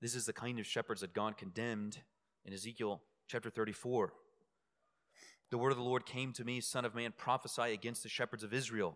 [0.00, 1.98] This is the kind of shepherds that God condemned
[2.44, 4.12] in Ezekiel chapter 34.
[5.50, 8.44] The word of the Lord came to me, Son of man, prophesy against the shepherds
[8.44, 8.94] of Israel.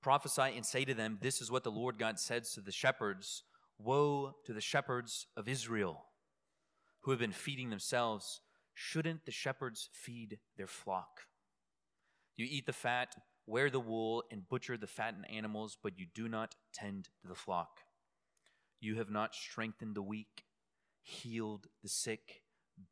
[0.00, 3.42] Prophesy and say to them, This is what the Lord God says to the shepherds
[3.78, 6.07] Woe to the shepherds of Israel
[7.00, 8.40] who have been feeding themselves.
[8.74, 11.26] Shouldn't the shepherds feed their flock?
[12.36, 13.14] You eat the fat,
[13.46, 17.34] wear the wool, and butcher the fattened animals, but you do not tend to the
[17.34, 17.80] flock.
[18.80, 20.44] You have not strengthened the weak,
[21.02, 22.42] healed the sick,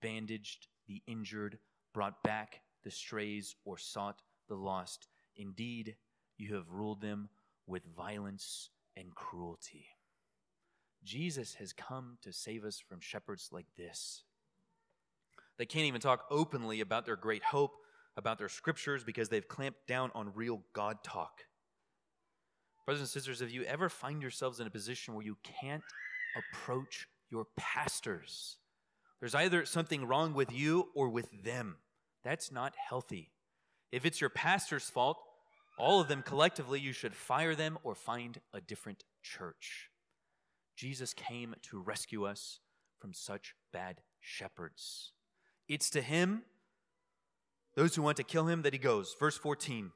[0.03, 1.59] bandaged the injured,
[1.95, 5.09] brought back the strays, or sought the lost.
[5.37, 5.97] Indeed,
[6.37, 7.29] you have ruled them
[7.66, 9.87] with violence and cruelty.
[11.07, 14.25] Jesus has come to save us from shepherds like this.
[15.57, 17.73] They can't even talk openly about their great hope,
[18.16, 21.42] about their scriptures, because they've clamped down on real God talk.
[22.85, 25.83] Brothers and sisters, if you ever find yourselves in a position where you can't
[26.37, 28.57] approach your pastors,
[29.21, 31.77] there's either something wrong with you or with them.
[32.25, 33.31] That's not healthy.
[33.92, 35.19] If it's your pastor's fault,
[35.79, 39.88] all of them collectively, you should fire them or find a different church.
[40.77, 42.61] Jesus came to rescue us
[42.99, 45.12] from such bad shepherds.
[45.69, 46.43] It's to him,
[47.75, 49.17] those who want to kill him, that he goes.
[49.19, 49.91] Verse 14.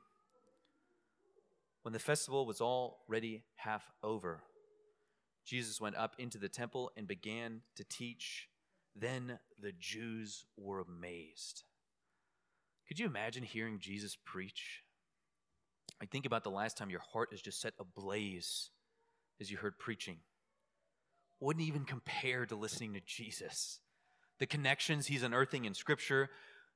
[1.83, 4.43] When the festival was already half over,
[5.45, 8.49] Jesus went up into the temple and began to teach.
[8.95, 11.63] Then the Jews were amazed.
[12.87, 14.83] Could you imagine hearing Jesus preach?
[16.03, 18.71] I think about the last time your heart is just set ablaze
[19.41, 20.19] as you heard preaching.
[21.41, 23.81] Wouldn't even compare to listening to Jesus.
[24.39, 26.31] The connections he's unearthing in Scripture,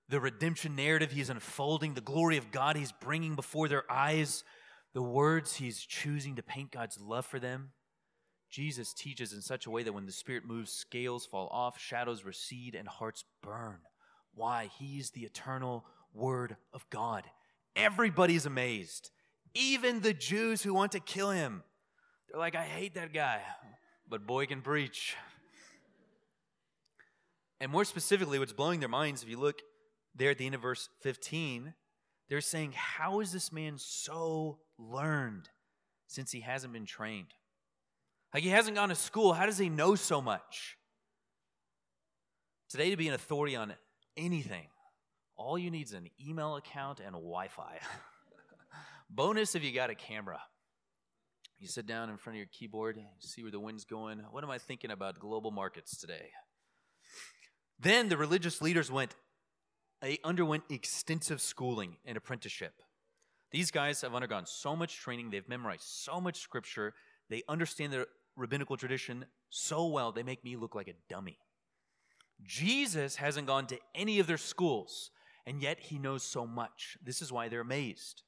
[0.08, 4.44] the redemption narrative he's unfolding, the glory of God he's bringing before their eyes,
[4.92, 7.72] the words he's choosing to paint God's love for them.
[8.50, 12.24] Jesus teaches in such a way that when the Spirit moves, scales fall off, shadows
[12.24, 13.78] recede, and hearts burn.
[14.34, 14.70] Why?
[14.78, 17.24] He's the eternal Word of God.
[17.74, 19.10] Everybody's amazed,
[19.54, 21.64] even the Jews who want to kill him.
[22.28, 23.40] They're like, I hate that guy,
[24.08, 25.16] but boy can preach.
[27.60, 29.62] And more specifically, what's blowing their minds, if you look
[30.14, 31.74] there at the end of verse 15,
[32.28, 35.48] they're saying, How is this man so learned
[36.06, 37.34] since he hasn't been trained?
[38.32, 39.32] Like he hasn't gone to school.
[39.32, 40.76] How does he know so much?
[42.68, 43.74] Today, to be an authority on
[44.16, 44.66] anything,
[45.36, 47.78] all you need is an email account and Wi Fi.
[49.10, 50.40] Bonus if you got a camera.
[51.64, 54.18] You sit down in front of your keyboard, see where the wind's going.
[54.30, 56.28] What am I thinking about global markets today?
[57.80, 59.14] Then the religious leaders went,
[60.02, 62.74] they underwent extensive schooling and apprenticeship.
[63.50, 66.92] These guys have undergone so much training, they've memorized so much scripture,
[67.30, 71.38] they understand the rabbinical tradition so well, they make me look like a dummy.
[72.42, 75.10] Jesus hasn't gone to any of their schools,
[75.46, 76.98] and yet he knows so much.
[77.02, 78.22] This is why they're amazed.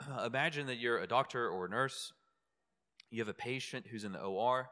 [0.26, 2.12] Imagine that you're a doctor or a nurse,
[3.10, 4.70] you have a patient who's in the OR,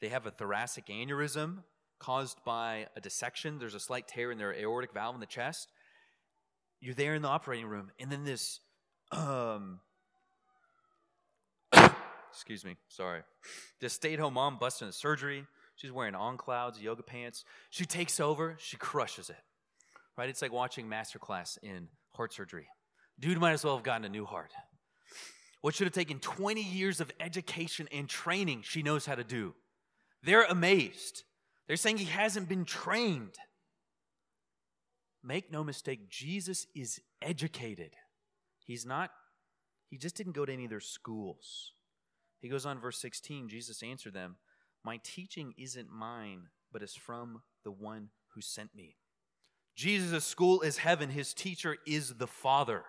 [0.00, 1.58] they have a thoracic aneurysm
[1.98, 5.68] caused by a dissection, there's a slight tear in their aortic valve in the chest.
[6.80, 8.58] You're there in the operating room, and then this,
[9.12, 9.78] um,
[12.32, 13.20] excuse me, sorry,
[13.80, 15.46] this stay at home mom busts into surgery.
[15.76, 17.44] She's wearing on clouds, yoga pants.
[17.70, 19.36] She takes over, she crushes it.
[20.18, 20.28] Right?
[20.28, 22.68] It's like watching masterclass in heart surgery.
[23.22, 24.50] Dude might as well have gotten a new heart.
[25.60, 29.54] What should have taken 20 years of education and training, she knows how to do.
[30.24, 31.22] They're amazed.
[31.68, 33.36] They're saying he hasn't been trained.
[35.22, 37.94] Make no mistake, Jesus is educated.
[38.66, 39.10] He's not,
[39.88, 41.74] he just didn't go to any of their schools.
[42.40, 44.34] He goes on, verse 16 Jesus answered them,
[44.84, 48.96] My teaching isn't mine, but is from the one who sent me.
[49.76, 52.82] Jesus' school is heaven, his teacher is the Father.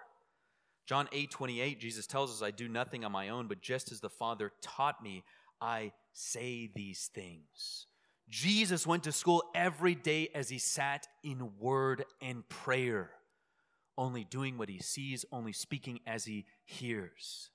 [0.86, 4.02] John 8 28, Jesus tells us, I do nothing on my own, but just as
[4.02, 5.24] the Father taught me,
[5.62, 7.88] I say these things.
[8.30, 13.12] Jesus went to school every day as he sat in word and prayer,
[13.98, 17.50] only doing what he sees, only speaking as he hears.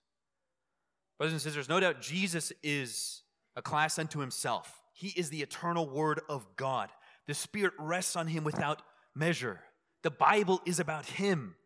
[1.18, 3.22] Brothers and sisters, no doubt Jesus is
[3.56, 4.80] a class unto himself.
[4.92, 6.90] He is the eternal word of God.
[7.26, 8.82] The Spirit rests on him without
[9.14, 9.60] measure.
[10.02, 11.56] The Bible is about him.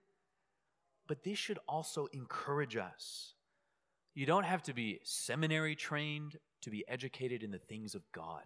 [1.12, 3.34] But this should also encourage us.
[4.14, 8.44] You don't have to be seminary trained to be educated in the things of God.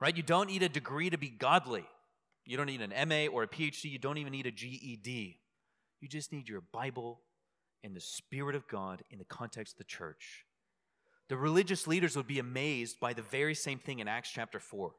[0.00, 0.16] Right?
[0.16, 1.84] You don't need a degree to be godly.
[2.46, 3.90] You don't need an MA or a PhD.
[3.90, 5.38] You don't even need a GED.
[6.00, 7.20] You just need your Bible
[7.82, 10.46] and the Spirit of God in the context of the church.
[11.28, 14.92] The religious leaders would be amazed by the very same thing in Acts chapter 4.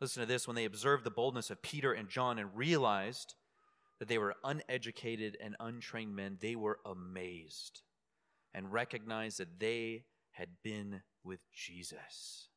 [0.00, 3.36] Listen to this when they observed the boldness of Peter and John and realized
[3.98, 7.82] that they were uneducated and untrained men, they were amazed
[8.54, 12.48] and recognized that they had been with Jesus.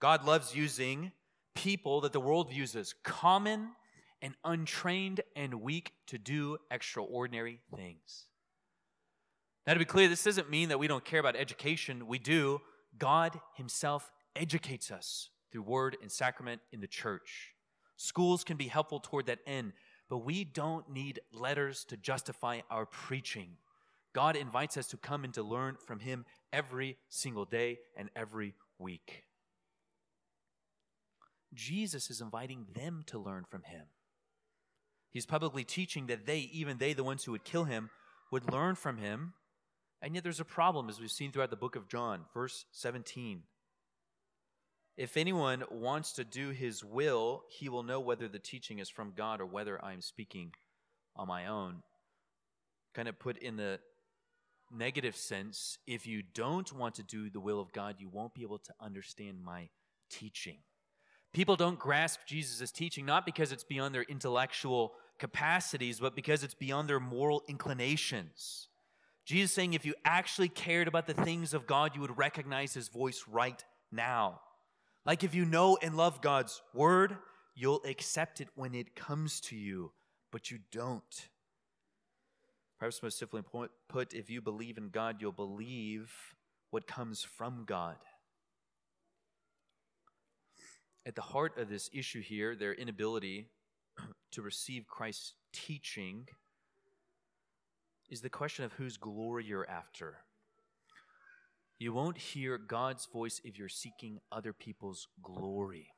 [0.00, 1.12] God loves using
[1.54, 3.70] people that the world views as common
[4.22, 8.26] and untrained and weak to do extraordinary things.
[9.66, 12.06] Now, to be clear, this doesn't mean that we don't care about education.
[12.06, 12.60] We do.
[12.98, 17.54] God Himself educates us through word and sacrament in the church.
[17.96, 19.72] Schools can be helpful toward that end,
[20.10, 23.50] but we don't need letters to justify our preaching.
[24.12, 28.54] God invites us to come and to learn from Him every single day and every
[28.76, 29.22] week.
[31.54, 33.86] Jesus is inviting them to learn from Him.
[35.10, 37.90] He's publicly teaching that they, even they, the ones who would kill Him,
[38.32, 39.34] would learn from Him.
[40.02, 43.42] And yet there's a problem, as we've seen throughout the book of John, verse 17.
[45.00, 49.14] If anyone wants to do his will, he will know whether the teaching is from
[49.16, 50.52] God or whether I'm speaking
[51.16, 51.76] on my own.
[52.94, 53.80] Kind of put in the
[54.70, 58.42] negative sense, if you don't want to do the will of God, you won't be
[58.42, 59.70] able to understand my
[60.10, 60.58] teaching.
[61.32, 66.52] People don't grasp Jesus' teaching not because it's beyond their intellectual capacities, but because it's
[66.52, 68.68] beyond their moral inclinations.
[69.24, 72.88] Jesus saying, if you actually cared about the things of God, you would recognize his
[72.88, 74.40] voice right now.
[75.04, 77.16] Like if you know and love God's word,
[77.54, 79.92] you'll accept it when it comes to you,
[80.30, 81.28] but you don't.
[82.78, 83.42] Perhaps most simply
[83.88, 86.12] put, if you believe in God, you'll believe
[86.70, 87.96] what comes from God.
[91.04, 93.48] At the heart of this issue here, their inability
[94.32, 96.28] to receive Christ's teaching
[98.10, 100.18] is the question of whose glory you're after.
[101.80, 105.88] You won't hear God's voice if you're seeking other people's glory.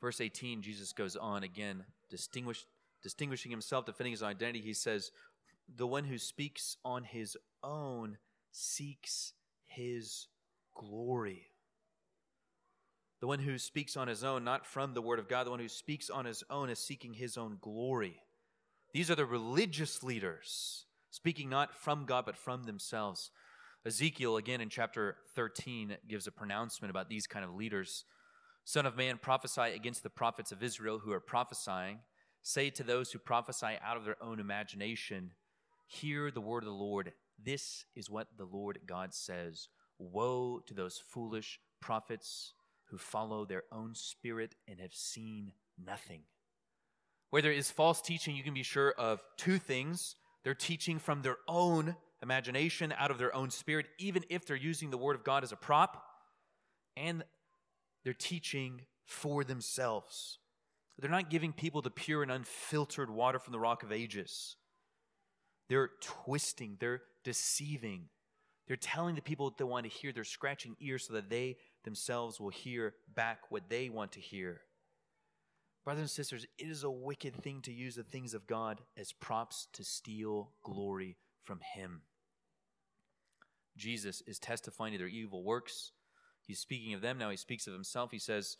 [0.00, 2.64] Verse 18, Jesus goes on again, distinguish,
[3.02, 4.62] distinguishing himself, defending his identity.
[4.62, 5.10] He says,
[5.76, 8.16] The one who speaks on his own
[8.50, 9.34] seeks
[9.66, 10.26] his
[10.74, 11.48] glory.
[13.20, 15.60] The one who speaks on his own, not from the word of God, the one
[15.60, 18.22] who speaks on his own is seeking his own glory.
[18.94, 23.30] These are the religious leaders, speaking not from God, but from themselves.
[23.86, 28.04] Ezekiel, again in chapter 13, gives a pronouncement about these kind of leaders.
[28.64, 32.00] Son of man, prophesy against the prophets of Israel who are prophesying.
[32.42, 35.32] Say to those who prophesy out of their own imagination,
[35.86, 37.12] Hear the word of the Lord.
[37.42, 39.68] This is what the Lord God says
[39.98, 42.52] Woe to those foolish prophets
[42.90, 45.52] who follow their own spirit and have seen
[45.82, 46.20] nothing.
[47.30, 50.16] Where there is false teaching, you can be sure of two things.
[50.44, 54.90] They're teaching from their own imagination, out of their own spirit, even if they're using
[54.90, 56.02] the Word of God as a prop,
[56.96, 57.24] and
[58.04, 60.38] they're teaching for themselves.
[60.98, 64.56] They're not giving people the pure and unfiltered water from the rock of ages.
[65.68, 68.08] They're twisting, they're deceiving.
[68.66, 70.12] They're telling the people what they want to hear.
[70.12, 74.60] They're scratching ears so that they themselves will hear back what they want to hear.
[75.84, 79.12] Brothers and sisters, it is a wicked thing to use the things of God as
[79.12, 82.02] props to steal glory from Him.
[83.80, 85.92] Jesus is testifying to their evil works.
[86.46, 88.10] He's speaking of them now, he speaks of himself.
[88.10, 88.56] He says,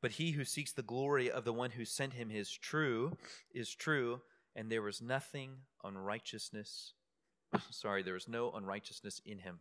[0.00, 3.16] But he who seeks the glory of the one who sent him is true,
[3.52, 4.20] is true,
[4.54, 5.50] and there was nothing
[5.82, 6.92] unrighteousness.
[7.70, 9.60] Sorry, there is no unrighteousness in him.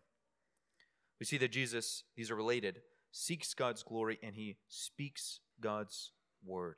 [1.20, 2.82] We see that Jesus, these are related,
[3.12, 6.12] seeks God's glory and he speaks God's
[6.46, 6.78] word.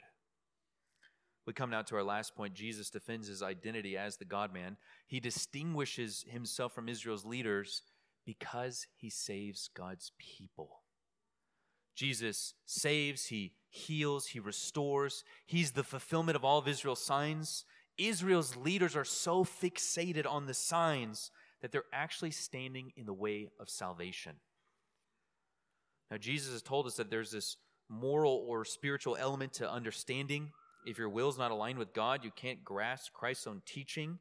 [1.46, 2.54] We come now to our last point.
[2.54, 4.78] Jesus defends his identity as the God man.
[5.08, 7.82] He distinguishes himself from Israel's leaders
[8.26, 10.84] because he saves God's people.
[11.96, 15.24] Jesus saves, he heals, he restores.
[15.46, 17.66] He's the fulfillment of all of Israel's signs.
[17.98, 23.50] Israel's leaders are so fixated on the signs that they're actually standing in the way
[23.60, 24.36] of salvation.
[26.10, 27.58] Now, Jesus has told us that there's this
[27.90, 30.52] moral or spiritual element to understanding.
[30.86, 34.20] If your will is not aligned with God, you can't grasp Christ's own teaching.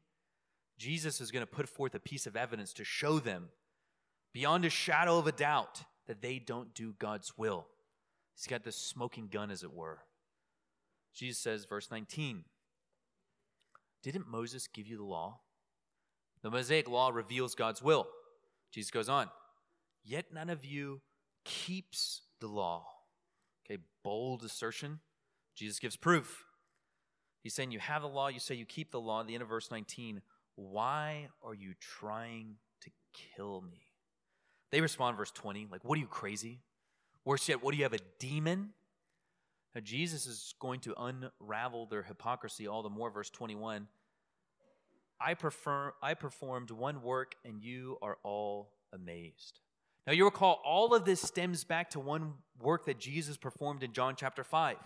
[0.77, 3.49] Jesus is going to put forth a piece of evidence to show them,
[4.33, 7.67] beyond a shadow of a doubt, that they don't do God's will.
[8.35, 9.99] He's got this smoking gun, as it were.
[11.13, 12.43] Jesus says, verse 19,
[14.01, 15.41] Didn't Moses give you the law?
[16.41, 18.07] The Mosaic law reveals God's will.
[18.71, 19.29] Jesus goes on,
[20.03, 21.01] Yet none of you
[21.45, 22.87] keeps the law.
[23.65, 24.99] Okay, bold assertion.
[25.55, 26.45] Jesus gives proof.
[27.43, 29.21] He's saying, You have the law, you say you keep the law.
[29.21, 30.21] At the end of verse 19,
[30.55, 33.88] why are you trying to kill me?
[34.71, 36.59] They respond, verse 20, like, What are you crazy?
[37.25, 38.69] Worse yet, what do you have a demon?
[39.75, 43.11] Now, Jesus is going to unravel their hypocrisy all the more.
[43.11, 43.87] Verse 21
[45.21, 49.59] I, prefer, I performed one work, and you are all amazed.
[50.07, 53.93] Now, you recall all of this stems back to one work that Jesus performed in
[53.93, 54.77] John chapter 5.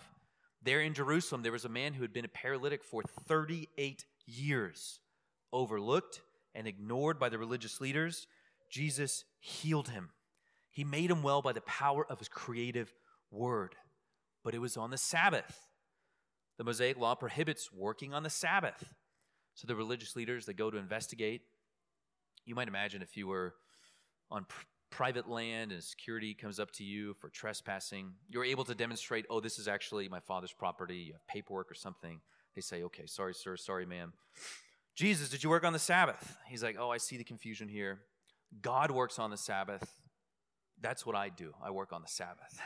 [0.64, 5.00] There in Jerusalem, there was a man who had been a paralytic for 38 years,
[5.52, 6.22] overlooked
[6.56, 8.28] and ignored by the religious leaders.
[8.74, 10.09] Jesus healed him.
[10.71, 12.91] He made him well by the power of his creative
[13.30, 13.76] word.
[14.43, 15.67] But it was on the Sabbath.
[16.57, 18.95] The Mosaic law prohibits working on the Sabbath.
[19.53, 21.41] So the religious leaders, they go to investigate.
[22.47, 23.53] You might imagine if you were
[24.32, 28.74] on pr- private land and security comes up to you for trespassing, you're able to
[28.74, 32.21] demonstrate, oh, this is actually my father's property, you have paperwork or something.
[32.55, 34.13] They say, okay, sorry, sir, sorry, ma'am.
[34.95, 36.38] Jesus, did you work on the Sabbath?
[36.47, 37.99] He's like, oh, I see the confusion here.
[38.62, 39.84] God works on the Sabbath.
[40.82, 41.54] That's what I do.
[41.64, 42.60] I work on the Sabbath.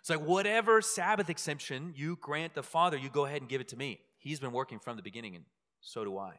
[0.00, 3.68] It's like whatever Sabbath exemption you grant the Father, you go ahead and give it
[3.68, 4.00] to me.
[4.18, 5.44] He's been working from the beginning, and
[5.80, 6.34] so do I.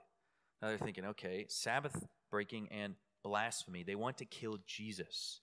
[0.61, 3.83] Now they're thinking, okay, Sabbath breaking and blasphemy.
[3.83, 5.41] They want to kill Jesus.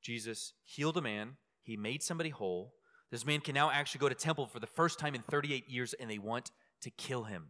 [0.00, 2.74] Jesus healed a man, he made somebody whole.
[3.10, 5.94] This man can now actually go to temple for the first time in 38 years,
[5.94, 6.50] and they want
[6.82, 7.48] to kill him.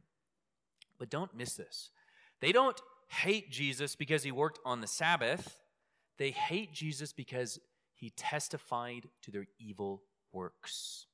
[0.99, 1.91] But don't miss this.
[2.41, 5.59] They don't hate Jesus because he worked on the Sabbath.
[6.19, 7.59] They hate Jesus because
[7.95, 10.03] he testified to their evil
[10.33, 11.07] works.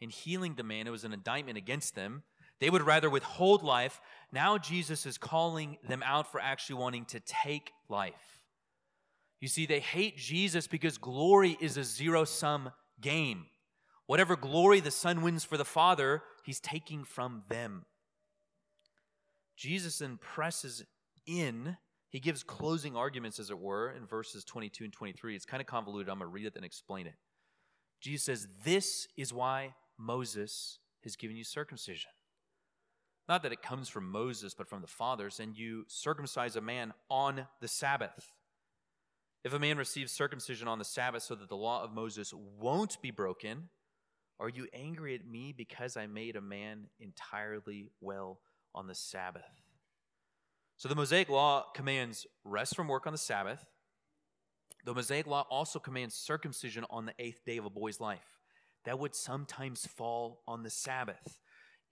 [0.00, 2.22] In healing the man, it was an indictment against them.
[2.60, 4.00] They would rather withhold life.
[4.32, 8.40] Now Jesus is calling them out for actually wanting to take life.
[9.40, 12.70] You see, they hate Jesus because glory is a zero sum
[13.00, 13.46] game.
[14.06, 17.84] Whatever glory the Son wins for the Father, he's taking from them.
[19.56, 20.84] Jesus then presses
[21.26, 21.76] in.
[22.08, 25.34] He gives closing arguments, as it were, in verses 22 and 23.
[25.34, 26.10] It's kind of convoluted.
[26.10, 27.14] I'm going to read it and explain it.
[28.00, 32.10] Jesus says, This is why Moses has given you circumcision.
[33.28, 36.92] Not that it comes from Moses, but from the fathers, and you circumcise a man
[37.08, 38.32] on the Sabbath.
[39.44, 43.00] If a man receives circumcision on the Sabbath so that the law of Moses won't
[43.00, 43.68] be broken,
[44.38, 48.40] are you angry at me because I made a man entirely well
[48.74, 49.61] on the Sabbath?
[50.82, 53.64] So the Mosaic Law commands rest from work on the Sabbath.
[54.84, 58.40] The Mosaic Law also commands circumcision on the eighth day of a boy's life.
[58.84, 61.38] That would sometimes fall on the Sabbath.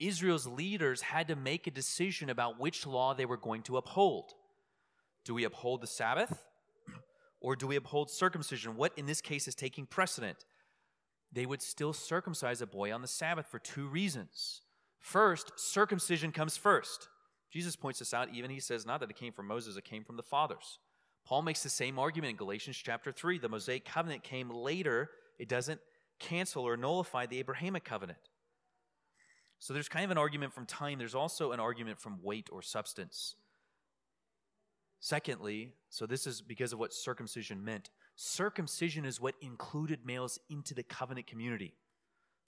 [0.01, 4.33] Israel's leaders had to make a decision about which law they were going to uphold.
[5.25, 6.49] Do we uphold the Sabbath
[7.41, 8.75] or do we uphold circumcision?
[8.75, 10.47] What in this case is taking precedent?
[11.33, 14.63] They would still circumcise a boy on the Sabbath for two reasons.
[14.99, 17.07] First, circumcision comes first.
[17.51, 20.05] Jesus points this out, even he says, not that it came from Moses, it came
[20.05, 20.79] from the fathers.
[21.27, 23.39] Paul makes the same argument in Galatians chapter 3.
[23.39, 25.81] The Mosaic covenant came later, it doesn't
[26.19, 28.19] cancel or nullify the Abrahamic covenant.
[29.59, 32.63] So there's kind of an argument from time, there's also an argument from weight or
[32.63, 33.35] substance.
[35.01, 37.91] Secondly, so this is because of what circumcision meant.
[38.17, 41.75] Circumcision is what included males into the covenant community.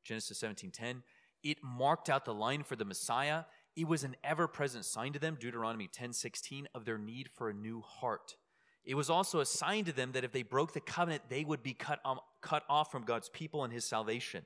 [0.05, 1.03] Genesis 17:10,
[1.43, 3.45] it marked out the line for the Messiah
[3.77, 7.49] it was an ever present sign to them, Deuteronomy 10 16, of their need for
[7.49, 8.37] a new heart.
[8.85, 11.63] It was also a sign to them that if they broke the covenant, they would
[11.63, 14.45] be cut, um, cut off from God's people and his salvation.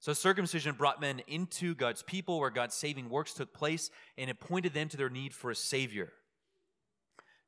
[0.00, 4.40] So circumcision brought men into God's people where God's saving works took place, and it
[4.40, 6.12] pointed them to their need for a Savior.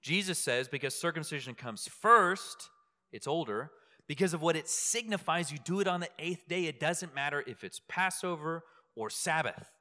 [0.00, 2.70] Jesus says, because circumcision comes first,
[3.10, 3.70] it's older,
[4.06, 6.66] because of what it signifies, you do it on the eighth day.
[6.66, 8.62] It doesn't matter if it's Passover
[8.94, 9.73] or Sabbath.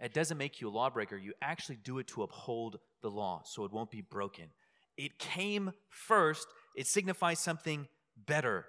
[0.00, 1.16] It doesn't make you a lawbreaker.
[1.16, 4.46] You actually do it to uphold the law so it won't be broken.
[4.96, 6.46] It came first,
[6.76, 7.86] it signifies something
[8.16, 8.66] better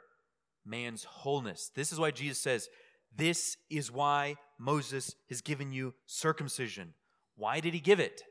[0.65, 1.71] man's wholeness.
[1.73, 2.69] This is why Jesus says,
[3.15, 6.93] This is why Moses has given you circumcision.
[7.35, 8.21] Why did he give it?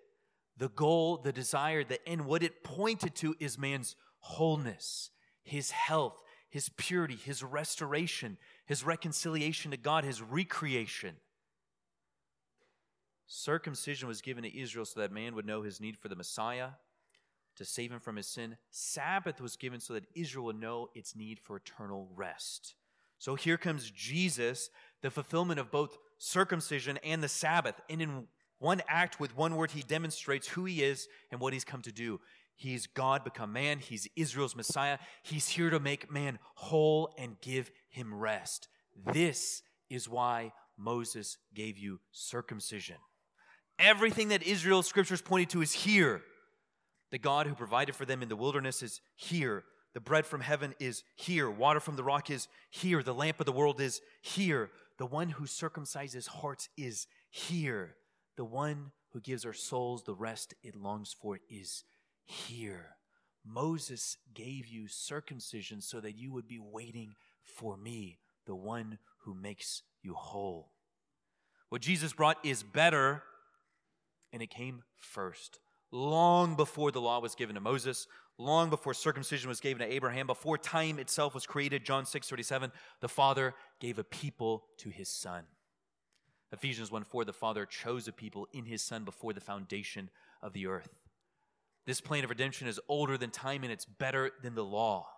[0.56, 5.10] The goal, the desire, the end, what it pointed to is man's wholeness,
[5.42, 6.20] his health,
[6.50, 8.36] his purity, his restoration,
[8.66, 11.16] his reconciliation to God, his recreation.
[13.32, 16.70] Circumcision was given to Israel so that man would know his need for the Messiah
[17.54, 18.56] to save him from his sin.
[18.72, 22.74] Sabbath was given so that Israel would know its need for eternal rest.
[23.20, 24.68] So here comes Jesus,
[25.00, 27.80] the fulfillment of both circumcision and the Sabbath.
[27.88, 28.26] And in
[28.58, 31.92] one act, with one word, he demonstrates who he is and what he's come to
[31.92, 32.18] do.
[32.56, 33.78] He's God become man.
[33.78, 34.98] He's Israel's Messiah.
[35.22, 38.66] He's here to make man whole and give him rest.
[39.12, 42.96] This is why Moses gave you circumcision.
[43.80, 46.22] Everything that Israel's scriptures pointed to is here.
[47.10, 49.64] The God who provided for them in the wilderness is here.
[49.94, 51.50] The bread from heaven is here.
[51.50, 53.02] Water from the rock is here.
[53.02, 54.70] The lamp of the world is here.
[54.98, 57.96] The one who circumcises hearts is here.
[58.36, 61.82] The one who gives our souls the rest it longs for is
[62.24, 62.96] here.
[63.44, 69.34] Moses gave you circumcision so that you would be waiting for me, the one who
[69.34, 70.70] makes you whole.
[71.70, 73.22] What Jesus brought is better
[74.32, 75.60] and it came first.
[75.92, 78.06] Long before the law was given to Moses,
[78.38, 82.70] long before circumcision was given to Abraham, before time itself was created, John 6 37,
[83.00, 85.44] the Father gave a people to his Son.
[86.52, 90.10] Ephesians 1 4, the Father chose a people in his Son before the foundation
[90.42, 91.00] of the earth.
[91.86, 95.08] This plan of redemption is older than time and it's better than the law.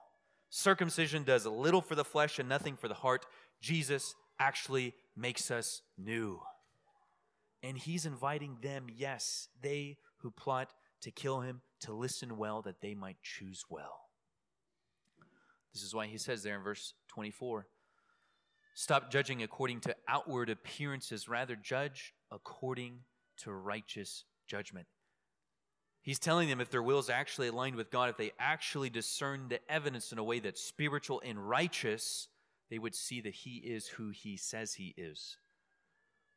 [0.49, 3.27] Circumcision does little for the flesh and nothing for the heart.
[3.61, 6.41] Jesus actually makes us new.
[7.63, 12.81] And he's inviting them, yes, they who plot to kill him, to listen well that
[12.81, 14.09] they might choose well.
[15.73, 17.67] This is why he says there in verse 24
[18.75, 23.01] Stop judging according to outward appearances, rather, judge according
[23.39, 24.87] to righteous judgment.
[26.01, 29.49] He's telling them if their will is actually aligned with God, if they actually discern
[29.49, 32.29] the evidence in a way that's spiritual and righteous,
[32.71, 35.37] they would see that He is who He says He is.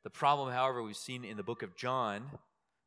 [0.05, 2.29] The problem, however, we've seen in the book of John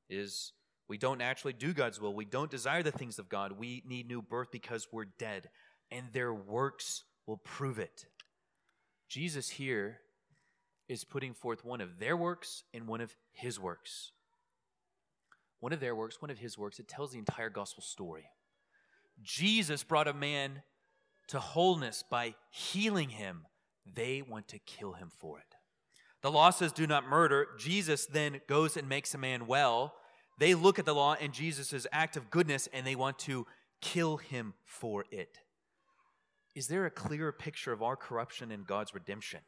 [0.09, 0.53] is
[0.89, 2.15] we don't actually do God's will.
[2.15, 3.59] We don't desire the things of God.
[3.59, 5.51] We need new birth because we're dead,
[5.91, 8.07] and their works will prove it.
[9.09, 9.99] Jesus here
[10.89, 14.13] is putting forth one of their works and one of his works.
[15.59, 18.27] One of their works, one of his works, it tells the entire gospel story.
[19.25, 20.63] Jesus brought a man
[21.27, 23.45] to wholeness by healing him.
[23.93, 25.48] They want to kill him for it.
[26.29, 27.47] The law says, do not murder.
[27.57, 29.95] Jesus then goes and makes a man well.
[30.39, 33.47] They look at the law and Jesus' act of goodness and they want to
[33.81, 35.39] kill him for it.
[36.55, 39.41] Is there a clearer picture of our corruption and God's redemption?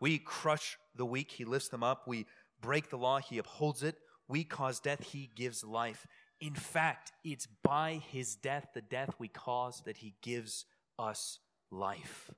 [0.00, 2.04] We crush the weak, He lifts them up.
[2.06, 2.24] We
[2.62, 3.96] break the law, He upholds it.
[4.26, 6.06] We cause death, He gives life.
[6.40, 10.64] In fact, it's by His death, the death we cause, that He gives
[10.98, 11.40] us
[11.70, 12.30] life.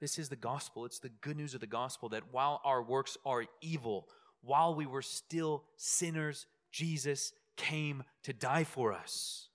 [0.00, 0.84] This is the gospel.
[0.84, 4.08] It's the good news of the gospel that while our works are evil,
[4.42, 9.48] while we were still sinners, Jesus came to die for us.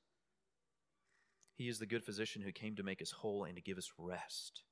[1.56, 3.92] He is the good physician who came to make us whole and to give us
[3.98, 4.64] rest.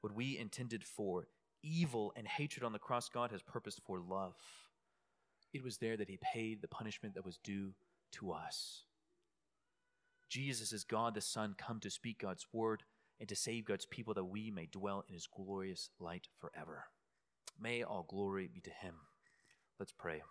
[0.00, 1.26] What we intended for
[1.62, 4.34] evil and hatred on the cross, God has purposed for love.
[5.52, 7.72] It was there that He paid the punishment that was due
[8.12, 8.84] to us.
[10.28, 12.84] Jesus is God the Son, come to speak God's word
[13.20, 16.84] and to save God's people that we may dwell in His glorious light forever.
[17.60, 18.94] May all glory be to Him.
[19.78, 20.22] Let's pray.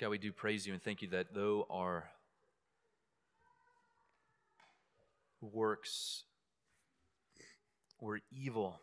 [0.00, 2.10] God, we do praise you and thank you that though our
[5.40, 6.24] works
[8.00, 8.80] were evil,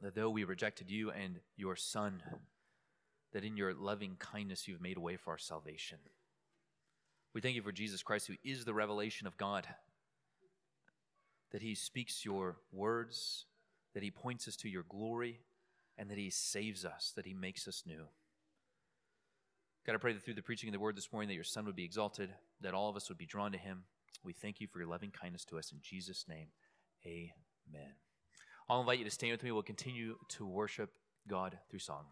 [0.00, 2.22] that though we rejected you and your Son,
[3.32, 5.98] that in your loving kindness you've made a way for our salvation.
[7.32, 9.66] We thank you for Jesus Christ, who is the revelation of God,
[11.52, 13.46] that he speaks your words,
[13.94, 15.40] that he points us to your glory,
[15.96, 18.06] and that he saves us, that he makes us new.
[19.86, 21.64] God, I pray that through the preaching of the word this morning, that your Son
[21.66, 23.84] would be exalted, that all of us would be drawn to him.
[24.24, 25.72] We thank you for your loving kindness to us.
[25.72, 26.48] In Jesus' name,
[27.06, 27.94] amen.
[28.68, 29.52] I'll invite you to stand with me.
[29.52, 30.90] We'll continue to worship
[31.26, 32.04] God through song.